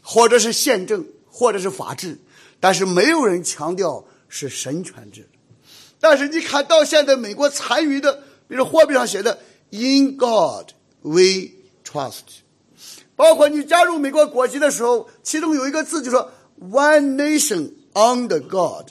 [0.00, 2.18] 或者是宪政，或者是法治。
[2.58, 5.28] 但是没有人强调是神权制，
[6.00, 9.38] 但是你看到现在美国残余的，比如货币上写的
[9.70, 10.70] “In God
[11.02, 11.50] We
[11.84, 12.22] Trust”，
[13.14, 18.88] 包括你加入美国国籍的时候，其中有一个字就说 “One Nation Under God”，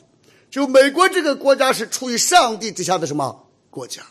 [0.51, 4.03] 就美国这个国家是处于上帝之下的什么国家？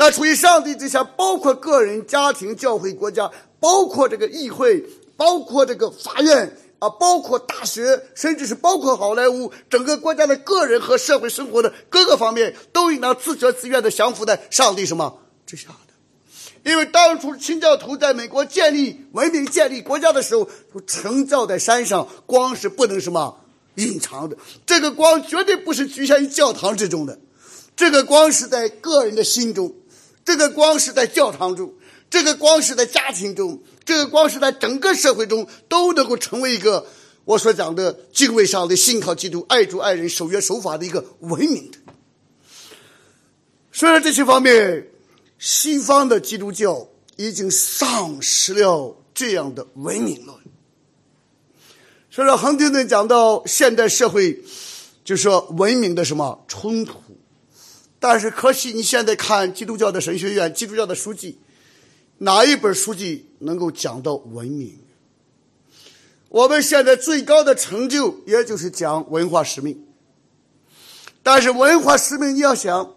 [0.00, 4.82] 那处于上帝之下，包括个人、家庭、教会、国家，包括这个议会，
[5.14, 6.56] 包括这个法院。
[6.78, 16.70] 啊，包括大学，甚至是包括好莱坞，整个国家的个人和社会生活的各个方面，都应当自觉自愿的降服在上帝什么之下的。
[16.70, 23.38] 因为当初清教徒在美国建立文明、建立国家的时候，就城造在山上，光是不能什么
[23.74, 24.38] 隐藏的。
[24.64, 27.18] 这个光绝对不是局限于教堂之中的，
[27.76, 29.74] 这个光是在个人的心中，
[30.30, 31.74] 这个光是在教堂中。
[32.08, 36.86] 这个光是在家庭中，这个光是在整个社会中都能够成为一个
[37.24, 41.78] 我所讲的敬畏上帝、信靠基督、爱主爱人、守约守法的一个文明的。
[43.72, 44.88] 虽然这些方面，
[45.38, 50.36] 西方的基督教已经丧失了这样的文明论，
[52.10, 54.42] 所以说，亨廷顿讲到现代社会，
[55.04, 56.94] 就说文明的什么冲突。
[58.00, 61.38] 但是可惜，你现在看基督教的神学院、基督教的书籍，
[62.18, 64.78] 哪一本书籍能够讲到文明？
[66.30, 69.86] 我们现在最高的成就，也就是讲文化使命。
[71.22, 72.94] 但是文化使命，你要想，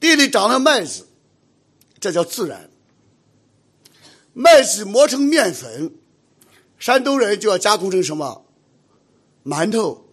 [0.00, 1.06] 地里长了麦子，
[2.00, 2.70] 这叫自然。
[4.32, 5.92] 麦子磨成面粉，
[6.78, 8.46] 山东人就要加工成什么？
[9.44, 10.08] 馒头、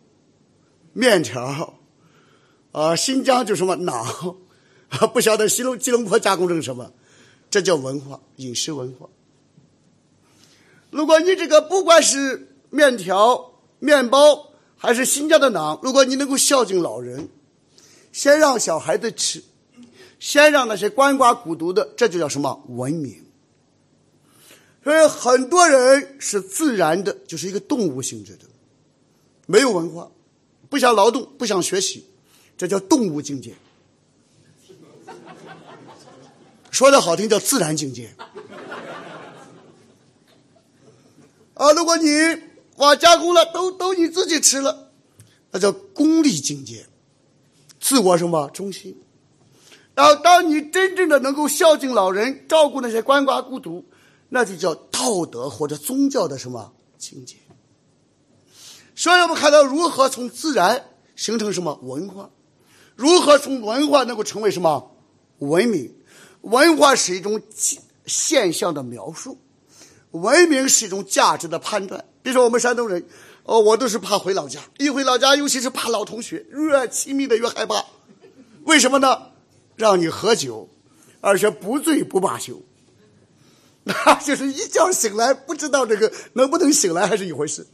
[0.91, 1.79] 面条。
[2.73, 4.35] 啊，新疆就什么馕，
[5.13, 6.91] 不晓得西龙吉隆坡加工成什么？
[7.49, 9.07] 这叫文化，饮食文化。
[10.89, 17.29] 如果你这个不管是面条、面包，还是新疆的馕，如果你能够孝敬老人，
[18.11, 19.43] 先让小孩子吃，
[20.19, 23.23] 先让那些鳏寡孤独的，这就叫什么文明？
[24.83, 28.45] 所以很多人是自然的，就是一个动物性质的，
[29.45, 30.09] 没有文化，
[30.69, 32.07] 不想劳动，不想学习。
[32.57, 33.55] 这叫动物境界，
[36.71, 38.15] 说的好听叫自然境界。
[41.55, 42.07] 啊，如果你
[42.77, 44.91] 哇加工了，都都你自己吃了，
[45.51, 46.85] 那叫功利境界，
[47.79, 48.99] 自我什么中心。
[49.95, 53.85] 然后，当你真正的能够孝敬老人，照顾那些鳏寡孤独，
[54.29, 57.35] 那就叫道德或者宗教的什么境界。
[58.95, 60.85] 所以我们看到如何从自然
[61.15, 62.31] 形成什么文化。
[62.95, 64.95] 如何从文化能够成为什么
[65.39, 65.93] 文明？
[66.41, 67.41] 文化是一种
[68.05, 69.37] 现象的描述，
[70.11, 72.03] 文明是一种价值的判断。
[72.21, 73.05] 比如说，我们山东人，
[73.43, 77.85] 哦，我都是怕回老家，一回老家，尤其是怕老同学，越亲密的越害怕。
[78.65, 79.29] 为什么呢？
[79.75, 80.69] 让你喝酒，
[81.21, 82.61] 而且不醉不罢休，
[83.85, 87.65] 那 就是一觉醒来不知道这个能不能醒来还是一回事。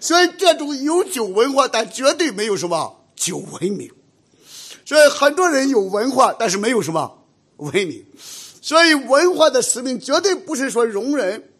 [0.00, 2.97] 所以，这种有酒文化，但绝对没有什么。
[3.18, 3.90] 就文明，
[4.84, 7.26] 所以很多人有文化，但是没有什么
[7.56, 8.06] 文明。
[8.62, 11.50] 所以文化的使命绝对不是说容忍、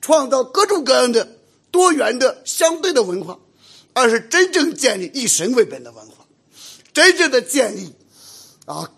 [0.00, 1.38] 创造各种各样的
[1.70, 3.38] 多元的相对的文化，
[3.94, 6.26] 而是真正建立以神为本的文化，
[6.92, 7.94] 真正的建立
[8.66, 8.92] 啊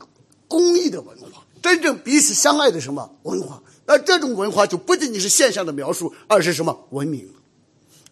[0.48, 3.62] 公益的文化，真正彼此相爱的什么文化？
[3.86, 7.30] 那这种文化就不仅仅是现象的描述，而是什么文明？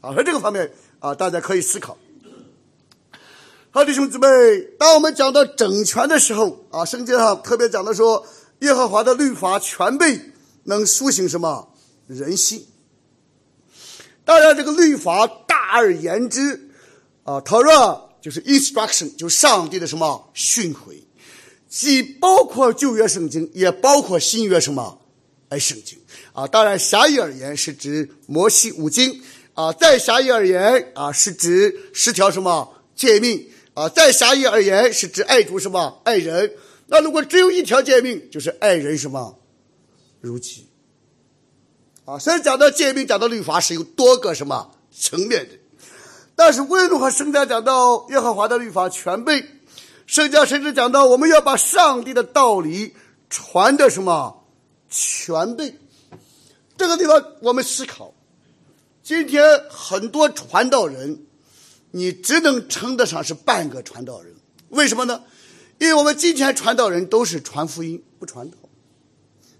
[0.00, 1.98] 啊，在这个方面啊，大家可以思考。
[3.76, 4.26] 好，弟兄姊妹，
[4.78, 8.26] 当我们讲到整全的时候啊，圣经上特别讲的说，
[8.60, 10.18] 耶和华的律法全备，
[10.64, 11.74] 能苏醒什么
[12.06, 12.66] 人心。
[14.24, 16.70] 当然，这个律法大而言之
[17.24, 21.02] 啊，Torah 就是 instruction，就上帝的什么训诲，
[21.68, 24.98] 既包括旧约圣经，也包括新约什么
[25.50, 25.98] 哎圣经
[26.32, 26.46] 啊。
[26.46, 29.22] 当然，狭义而言是指摩西五经
[29.52, 33.50] 啊，再狭义而言啊，是指十条什么诫命。
[33.76, 36.54] 啊，在狭义而言，是指爱主什么爱人。
[36.86, 39.38] 那如果只有一条诫命，就是爱人什么
[40.22, 40.66] 如己。
[42.06, 45.58] 啊，所以讲到诫命，讲到律法是有多个什么层面的。
[46.34, 49.44] 但是无论如何，圣经讲到耶和华的律法全备，
[50.06, 52.94] 圣经甚至讲到我们要把上帝的道理
[53.28, 54.46] 传的什么
[54.88, 55.78] 全备。
[56.78, 58.14] 这个地方我们思考，
[59.02, 61.25] 今天很多传道人。
[61.97, 64.35] 你只能称得上是半个传道人，
[64.68, 65.24] 为什么呢？
[65.78, 68.59] 因为我们今天传道人都是传福音不传道。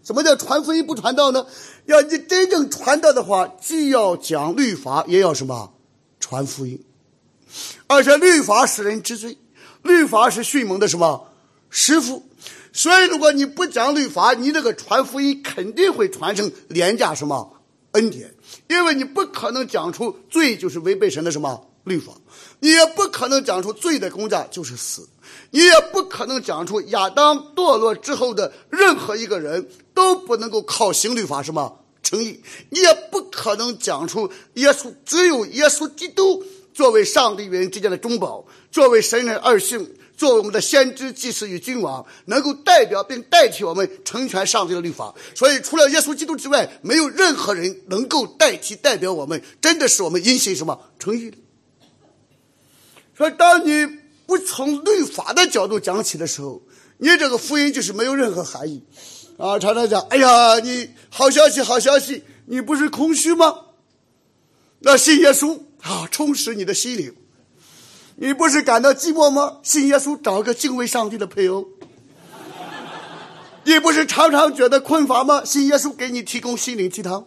[0.05, 1.47] 什么叫传福音不传道呢？
[1.87, 5.73] 要你真正传道的话，既要讲律法，也要什么
[6.21, 6.85] 传福音。
[7.87, 9.39] 而且律法使人知罪，
[9.83, 11.29] 律法是迅猛的什么
[11.71, 12.29] 师傅。
[12.71, 18.35] 所以如果你不讲律法，你这个传福音肯定会传成廉价什么恩典，
[18.69, 21.69] 因为你不可能讲出罪就是违背神的什么。
[21.87, 22.15] 律法，
[22.61, 25.09] 你也不可能讲出罪的公价就是死，
[25.51, 36.43] 你也不可能讲出亚当堕落之后的任何一个人都不能够靠行律法什么成义，你也不可能讲出耶稣只有耶稣基督
[36.73, 45.15] 作为上帝与人之间的中保，作为神人二性，作为我们的先知祭司与君王，能够代表并代替我们成全上帝的律法。
[45.35, 51.37] 所以，除了耶稣基督之外，没有任何人能够代替代表我们，真的是我们因信什么成义的。
[53.17, 53.87] 说，当你
[54.27, 56.61] 不从律法的角度讲起的时候，
[56.99, 58.85] 你这个福音就是没有任何含义，
[59.39, 59.59] 啊！
[59.59, 63.55] 常常讲，哎呀，你好消息，好消息，你不是空虚吗？
[64.81, 67.15] 那信耶稣啊，充实你的心灵。
[68.17, 69.59] 你不是感到寂寞吗？
[69.63, 71.67] 信耶稣，找个敬畏上帝的配偶。
[73.65, 75.43] 你不是常常觉得困乏吗？
[75.43, 77.27] 信耶稣，给你提供心灵鸡汤。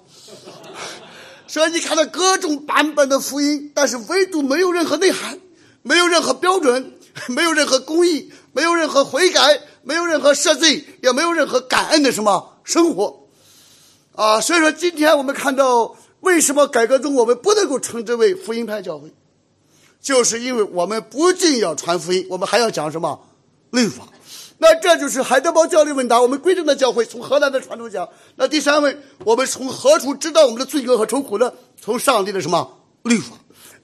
[1.47, 5.39] 所以你看到各种版本的福音，但是唯独没有任何内涵，
[5.81, 6.93] 没有任何标准，
[7.30, 13.27] 没有任何公义，没有任何悔改，没有任何赦罪，也没有任何感恩的什么生活，
[14.15, 14.41] 啊！
[14.41, 19.14] 所以说，今天我们看到为什么改革中我们不能够称之为福音派教会，
[20.01, 23.19] 就是因为我们不仅要传福音，我们还要讲什么
[23.72, 24.03] 律法。
[24.61, 26.22] 那这就是海德堡教理问答。
[26.22, 28.10] 我们贵正的教会从荷兰的传统讲。
[28.35, 31.53] 那第三位，我们从何处知道我们的罪恶和愁苦呢？
[31.81, 33.38] 从上帝的什么律法？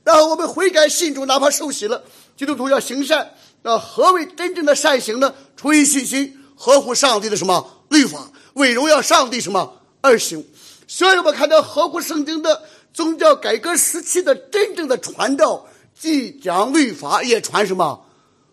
[0.06, 2.06] 然后我们悔改信主，哪怕受洗了，
[2.38, 3.34] 基督徒要行善。
[3.64, 5.36] 那何为真正的善行呢？
[5.58, 10.48] 出于信心，合乎上帝的什么律法，为荣耀上帝什么而行。
[10.88, 12.62] 所以我们看到合乎圣经的
[12.94, 15.68] 宗教改革时期的真正的传道，
[16.00, 18.06] 既讲律法，也传什么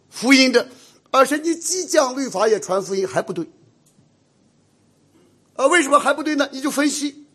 [0.08, 0.68] 福音的。
[1.10, 3.46] 而且你既讲律法也传福音还不对，
[5.56, 6.48] 啊，为什么还不对呢？
[6.52, 7.26] 你就分析，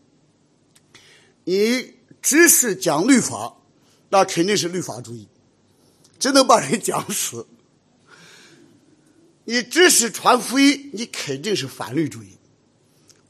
[1.44, 3.57] 你只是讲律法，
[4.10, 5.28] 那肯定是律法主义，
[6.18, 7.46] 只能把人讲死；
[9.44, 12.38] 你只是传福音，你肯定是反律主义，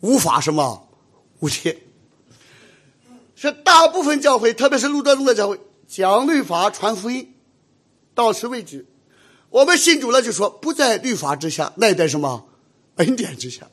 [0.02, 0.88] 无法什么
[1.40, 1.78] 无天。
[3.36, 7.34] 是大部分教会，特别是路德宗的教会，讲律法传福音，
[8.14, 8.86] 到此为止。
[9.50, 12.50] 我们信主了，就说不在律法之下，乃在什么
[12.98, 13.68] 恩典之下。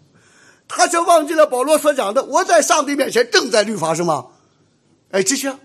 [0.67, 4.33] 他却忘记了保罗所讲的：“我在上帝面前正在律法什么
[5.11, 5.59] 哎之下。”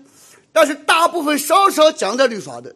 [0.52, 2.74] 但是大部分稍稍讲点律法的，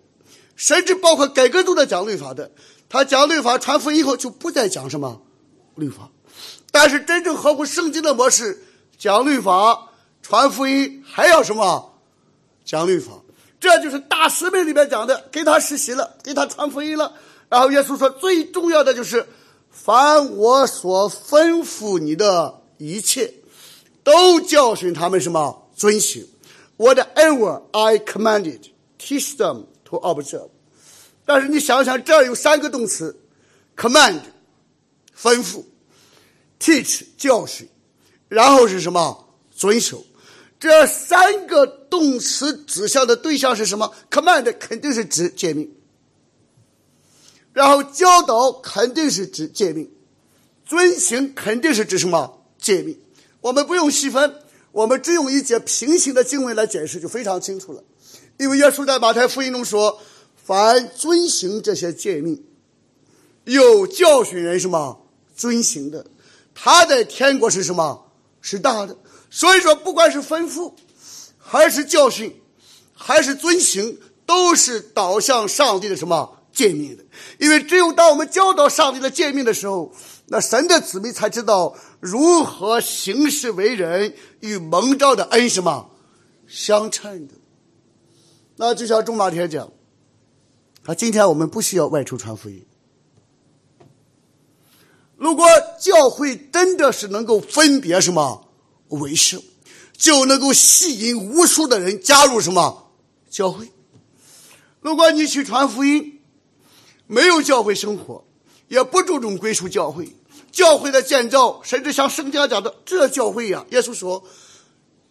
[0.56, 2.50] 甚至包括改革都在讲律法的，
[2.88, 5.22] 他讲律法传福音以后就不再讲什么
[5.74, 6.10] 律法。
[6.70, 8.64] 但是真正合乎圣经的模式，
[8.98, 9.90] 讲律法
[10.22, 11.98] 传福音还要什么
[12.64, 13.12] 讲律法。
[13.60, 17.14] 这就是大使命里面讲的，给他实习了，给他传福音了。
[17.48, 19.26] 然后耶稣说，最重要的就是，
[19.70, 23.32] 凡我所吩咐你的一切，
[24.02, 26.26] 都教训他们什么遵行。
[26.76, 30.50] Whatever I commanded, teach them to observe。
[31.24, 33.20] 但是你想想，这有三个动词
[33.76, 34.20] ：command，
[35.16, 35.64] 吩咐
[36.58, 37.66] ；teach，教训；
[38.28, 39.28] 然后是什么？
[39.54, 40.04] 遵守。
[40.58, 45.70] 这三个动词指向的对象是什么？command 肯定是指诫命，
[47.52, 49.90] 然后教导肯定是指诫命，
[50.64, 52.98] 遵行肯定是指什么诫命？
[53.42, 54.40] 我们不用细分，
[54.74, 57.84] 我们只用一节平行的经文来解释就非常清楚了。
[58.38, 60.00] 因为耶稣在马太福音中说
[60.34, 62.44] ：“凡遵行这些诫命，
[63.44, 65.06] 有教训人什么
[65.36, 66.04] 遵行的，
[66.52, 68.10] 他在天国是什么？
[68.40, 68.96] 是大的。”
[69.30, 70.72] 所以说，不管是吩咐，
[71.38, 72.40] 还是教训，
[72.92, 77.04] 还是遵行，都是导向上帝的什么诫命的。
[77.38, 79.92] 因为只有当我们教导上帝的诫命的时候，
[80.26, 85.90] 那神的子民才知道如何行事为人，与蒙召的恩什么
[86.46, 87.32] 相称的。
[88.56, 89.72] 那就像钟马天讲，
[90.84, 92.66] 啊，今天我们不需要外出传福音。
[95.16, 95.46] 如果
[95.80, 98.50] 教会真的是能够分别什么？
[98.88, 99.42] 为生，
[99.96, 102.92] 就能够吸引无数的人加入什么
[103.30, 103.72] 教会。
[104.82, 106.20] 如果你去传福音，
[107.06, 108.26] 没有教会生活，
[108.68, 110.14] 也不注重归属教会，
[110.54, 114.24] 教会的建造，甚至像圣经讲的，这教会呀，耶稣说，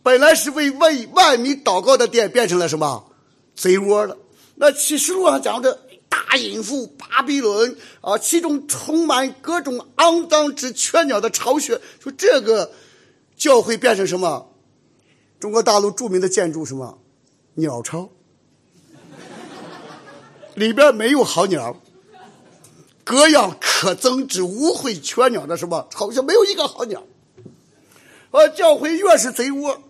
[0.02, 3.11] 本来是为为万民祷告的殿，变成了什么
[3.56, 4.18] 贼窝了。
[4.56, 12.72] 那启示录上讲的大淫妇巴比伦啊，其中充满各种肮脏之雀鸟的巢穴，说这个。
[13.36, 14.53] 教会变成什么？
[15.40, 16.99] 中国大陆著名的建筑什么？
[17.56, 18.07] 鸟巢，
[20.53, 21.82] 里边没有好鸟，
[23.04, 25.88] 各样可憎之污秽缺鸟的什么？
[25.94, 27.04] 好像没有一个好鸟。
[28.32, 29.84] 呃，教会越是贼窝，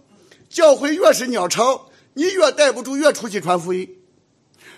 [0.50, 3.98] 教会越是鸟巢，你越待不住，越出去传福音。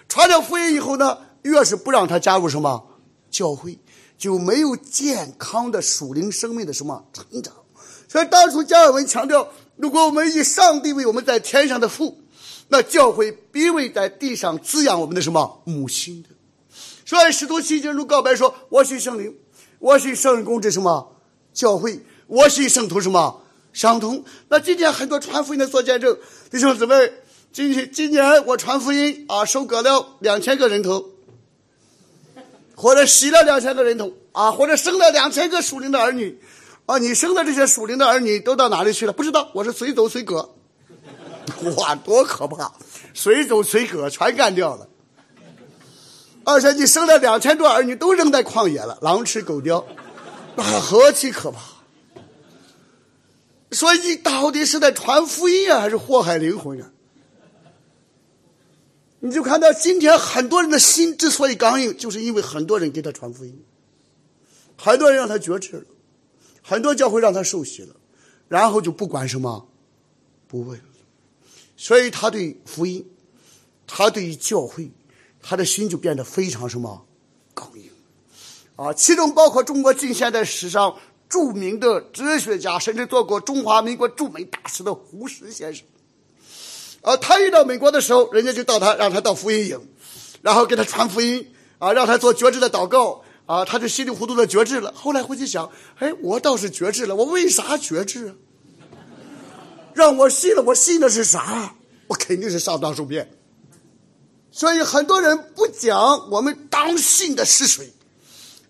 [0.07, 2.99] 传了福音以后呢，越是不让他加入什么
[3.31, 3.79] 教会，
[4.17, 7.53] 就没有健康的属灵生命的什么成长。
[8.07, 9.47] 所以当初加尔文强调，
[9.77, 12.19] 如果我们以上帝为我们在天上的父，
[12.67, 16.29] 那教会必为在地上滋养我们的什么母亲的。
[17.05, 19.37] 所以使徒信经中告白说：“我是圣灵，
[19.79, 21.15] 我是圣人公之什么
[21.53, 26.17] 教会，我是圣徒什么相通。”那今天很多传福音的做见证，
[26.49, 27.13] 弟兄姊妹，
[27.53, 31.11] 今天今年我传福音啊，收割了两千个人头，
[32.75, 36.39] 或者洗了两千个人头啊，或者生了两千个属灵的儿女。
[36.87, 36.99] 啊！
[36.99, 39.11] 你生的这些属灵的儿女都到哪里去了？
[39.11, 40.53] 不知道，我是随走随割。
[41.77, 42.73] 哇，多可怕！
[43.11, 44.87] 随走随割，全干掉了。
[46.45, 49.85] 而且你生了两千多儿女，都扔在旷野了，狼吃狗叼，
[50.55, 51.59] 那何其可怕！
[53.71, 56.91] 所以你到底是在传福音啊，还是祸害灵魂啊？
[59.19, 63.65] 你就看到今天很多人的心之所以刚硬，就是因为很多人给他传福音，
[64.77, 65.85] 很多人让他觉知了，
[66.61, 67.95] 很多教会让他受洗了，
[68.47, 69.67] 然后就不管什么，
[70.47, 70.85] 不问了，
[71.75, 73.09] 所以他对福音，
[73.87, 74.91] 他对教会，
[75.47, 77.05] 他的心就变得非常什么
[77.53, 77.91] 刚硬，
[78.75, 80.97] 啊，其中包括中国近现代史上
[81.29, 85.85] 著名的哲学家，甚至做过中华民国驻美大使的胡适先生。
[87.01, 89.79] 啊，他一到美国的时候，人家就到他，让他到福音营，
[90.41, 94.91] 然后给他传福音，啊，让他做觉知的祷告，啊，他就稀里糊涂的觉知了。
[94.95, 95.69] 后来回去想，
[95.99, 98.33] 哎，我倒是觉知了，我为啥觉知啊？
[99.93, 101.75] 让我信了，我信的是啥？
[102.07, 103.29] 我肯定是上当受骗。
[104.57, 107.91] 所以很多人不讲我们当信的是谁，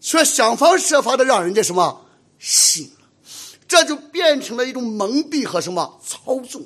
[0.01, 2.07] 却想方设法的让人家什么
[2.39, 3.05] 信了，
[3.67, 6.65] 这就变成了一种蒙蔽和什么操纵。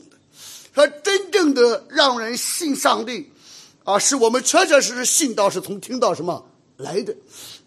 [0.73, 3.29] 他真正的让人信上帝，
[3.83, 7.13] 啊，是我们确确实实信道是从听到什么来的，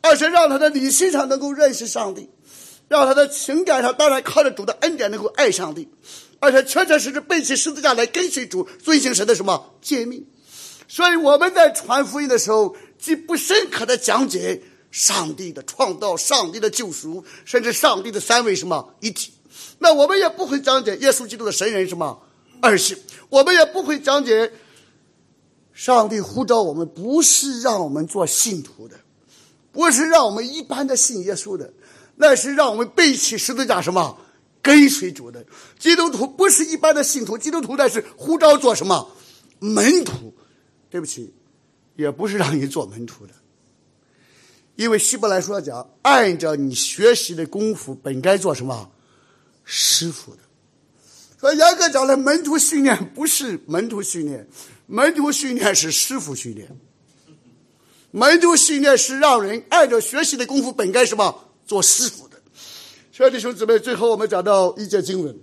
[0.00, 2.30] 而且让他的理性上能够认识上帝，
[2.88, 5.90] 让他的情感上当然靠着主的恩典能够爱上帝，
[6.40, 10.26] 而且确确实实背起十字架来跟随主，遵行神的什么诫命。
[10.92, 19.32] 所以我们在传福音的时候，既不深刻的讲解上帝的创造、上帝的救赎，甚至上帝的三位什么一体，
[19.78, 22.22] 那我们也不会讲解耶稣基督的神人什么。
[22.60, 22.98] 二是，
[23.30, 24.52] 我们也不会讲解，
[25.72, 28.96] 上帝呼召我们不是让我们做信徒的，
[29.72, 31.72] 不是让我们一般的信耶稣的，
[32.16, 34.18] 那是让我们背起十字架什么
[34.60, 35.42] 跟随主的。
[35.78, 39.10] 基督徒不是一般的信徒，基督徒那是呼召做什么
[39.58, 40.34] 门徒？
[40.92, 41.32] 对不起，
[41.96, 43.32] 也不是让你做门徒的，
[44.76, 48.92] 因为希伯来说讲，按照你学习的功夫，本该做什么
[49.64, 50.40] 师傅的。
[51.40, 54.46] 所以严格讲来，门徒训练不是门徒训练，
[54.84, 56.68] 门徒训练是师傅训练。
[58.10, 62.38] 门徒训练是让人按照学习的功夫，本该什么做师傅的。
[63.10, 65.34] 所以弟兄姊妹，最后我们讲到一节经文：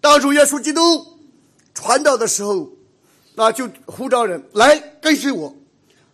[0.00, 1.18] 当主耶稣基督
[1.74, 2.77] 传道的时候，
[3.38, 5.54] 那就呼召人来跟随我，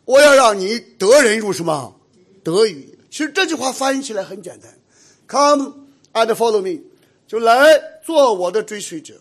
[0.05, 1.99] 我要让你得人如什么
[2.43, 2.99] 得语。
[3.11, 4.79] 其实这句话翻译起来很简单
[5.27, 5.75] ：Come
[6.13, 6.83] and follow me。
[7.27, 9.15] 就来做我的追随者，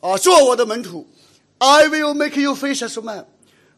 [0.00, 1.08] 啊，做我的门徒。
[1.56, 3.26] I will make you fishers man。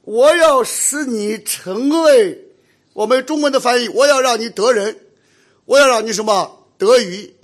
[0.03, 2.49] 我要使你成为
[2.93, 4.99] 我们中文的翻译，我要让你得人，
[5.65, 7.37] 我要让你什么得鱼，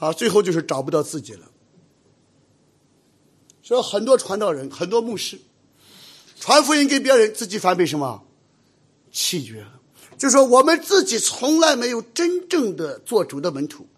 [0.00, 1.46] 啊，最后就是找不到自己了。
[3.66, 5.40] 所以很多传道人、很多牧师
[6.38, 8.22] 传福音给别人，自己反被什么
[9.10, 9.80] 弃绝了。
[10.16, 13.88] 就说我们自己从来没有真正的做主的门徒。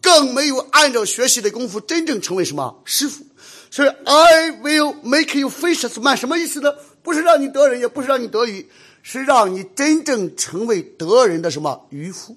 [0.00, 3.24] 更没有按照学习的功夫真正成为什么师傅，
[3.70, 6.74] 所以 I will make you fishers man 什么意思呢？
[7.04, 8.68] 不是让你得人，也不是让你得鱼，
[9.04, 12.36] 是让你真正成为得人的什么渔夫。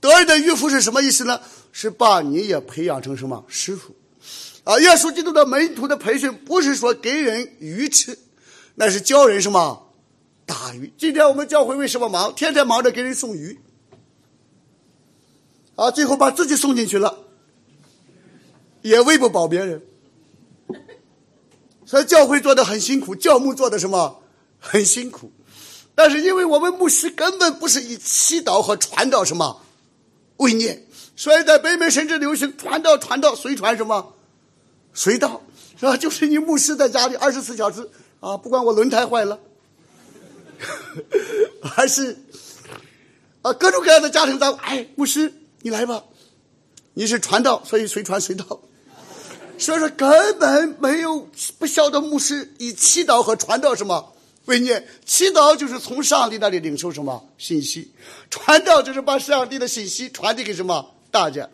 [0.00, 1.40] 得人的渔夫是什么意思呢？
[1.70, 3.94] 是把你也培养成什么师傅？
[4.70, 8.16] 啊，耶稣基督的门徒的培训不是说给人鱼吃，
[8.76, 9.92] 那是教人什么
[10.46, 10.92] 打鱼。
[10.96, 12.32] 今天我们教会为什么忙？
[12.32, 13.58] 天天忙着给人送鱼。
[15.74, 17.18] 啊，最后把自己送进去了，
[18.82, 19.82] 也喂不饱别人，
[21.84, 24.22] 所以教会做的很辛苦，教牧做的什么
[24.60, 25.32] 很辛苦，
[25.96, 29.62] 但是因为我们牧师根本不是以祈祷和传道什么
[30.36, 30.86] 为念，
[31.16, 34.14] 所以在北美甚至流行传道传道随传什么
[34.94, 35.42] 随到，
[35.78, 35.96] 是吧？
[35.98, 37.88] 就是你牧师在家里二十四小时
[38.20, 39.38] 啊，不管我轮胎坏了，
[41.62, 42.18] 还是
[43.42, 45.32] 啊各种各样的家庭当哎牧师。
[45.62, 46.04] 你来吧，
[46.94, 48.60] 你是传道，所以随传随到。
[49.58, 54.14] 所以说根本没有不晓得牧师以祈祷和传道什么
[54.46, 54.88] 为念。
[55.04, 57.92] 祈祷就是从上帝那里领受什么信息，
[58.30, 61.46] 传道就是把上帝的信息传递给什么大家。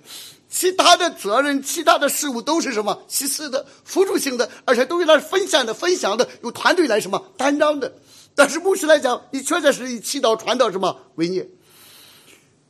[0.59, 7.93] 其他的责任、其他的事物都是什么其次的、辅助性的，而且都是来分散的、分享的，由团队来什么担当的。
[8.35, 11.47] 但是牧师来讲，你确确实以祈祷、传道什么为念。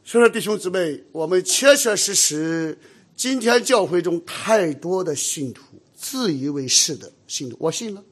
[0.04, 2.76] 所以说，弟兄姊妹，我们确确实实，
[3.14, 5.62] 今天教会中太多的信徒
[5.96, 8.02] 自以为是的信徒，我信了，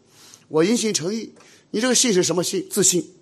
[0.46, 1.34] 我因信诚意。
[1.72, 2.64] 你这个信是什么信？
[2.70, 3.12] 自信。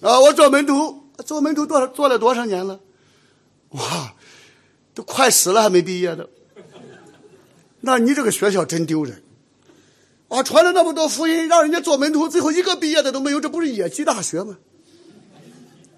[0.00, 2.80] 啊，我做门徒，做门徒多少做了多少年了？
[3.70, 4.14] 哇，
[4.94, 6.28] 都快死了还没毕业的。
[7.80, 9.22] 那你这个学校真丢人。
[10.28, 14.58] 啊，传了那么多福音，让人家做门徒，最后一个毕业的都没有，这不是野鸡大学吗？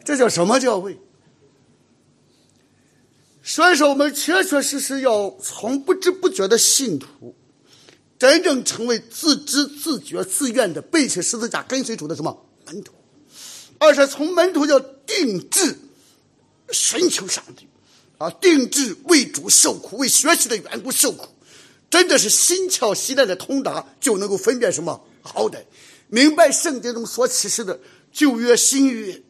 [0.05, 1.01] 这叫什么教会？
[3.43, 7.35] 所以说，我们确确实实要从不知不觉的信徒，
[8.19, 12.93] 真正成为自知自觉自愿的背起十字架跟随主的什么门徒，
[13.79, 15.77] 而是从门徒要定志
[16.73, 17.67] 寻求上帝，
[18.19, 21.29] 啊，定志为主受苦，为学习的缘故受苦，
[21.89, 25.65] 真的是心窍细练的通达，就能够分辨什么好歹，
[26.09, 27.79] 明白圣经中所启示的
[28.13, 29.23] 旧约、新约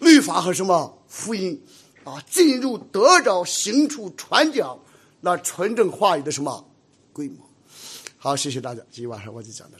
[0.00, 1.62] 律法和什么福音。
[2.04, 4.78] 啊，进入得着行处传讲
[5.22, 6.70] 那纯正话语的什么
[7.12, 7.44] 规模？
[8.16, 9.74] 好，谢谢大家，今天晚上我就讲到这。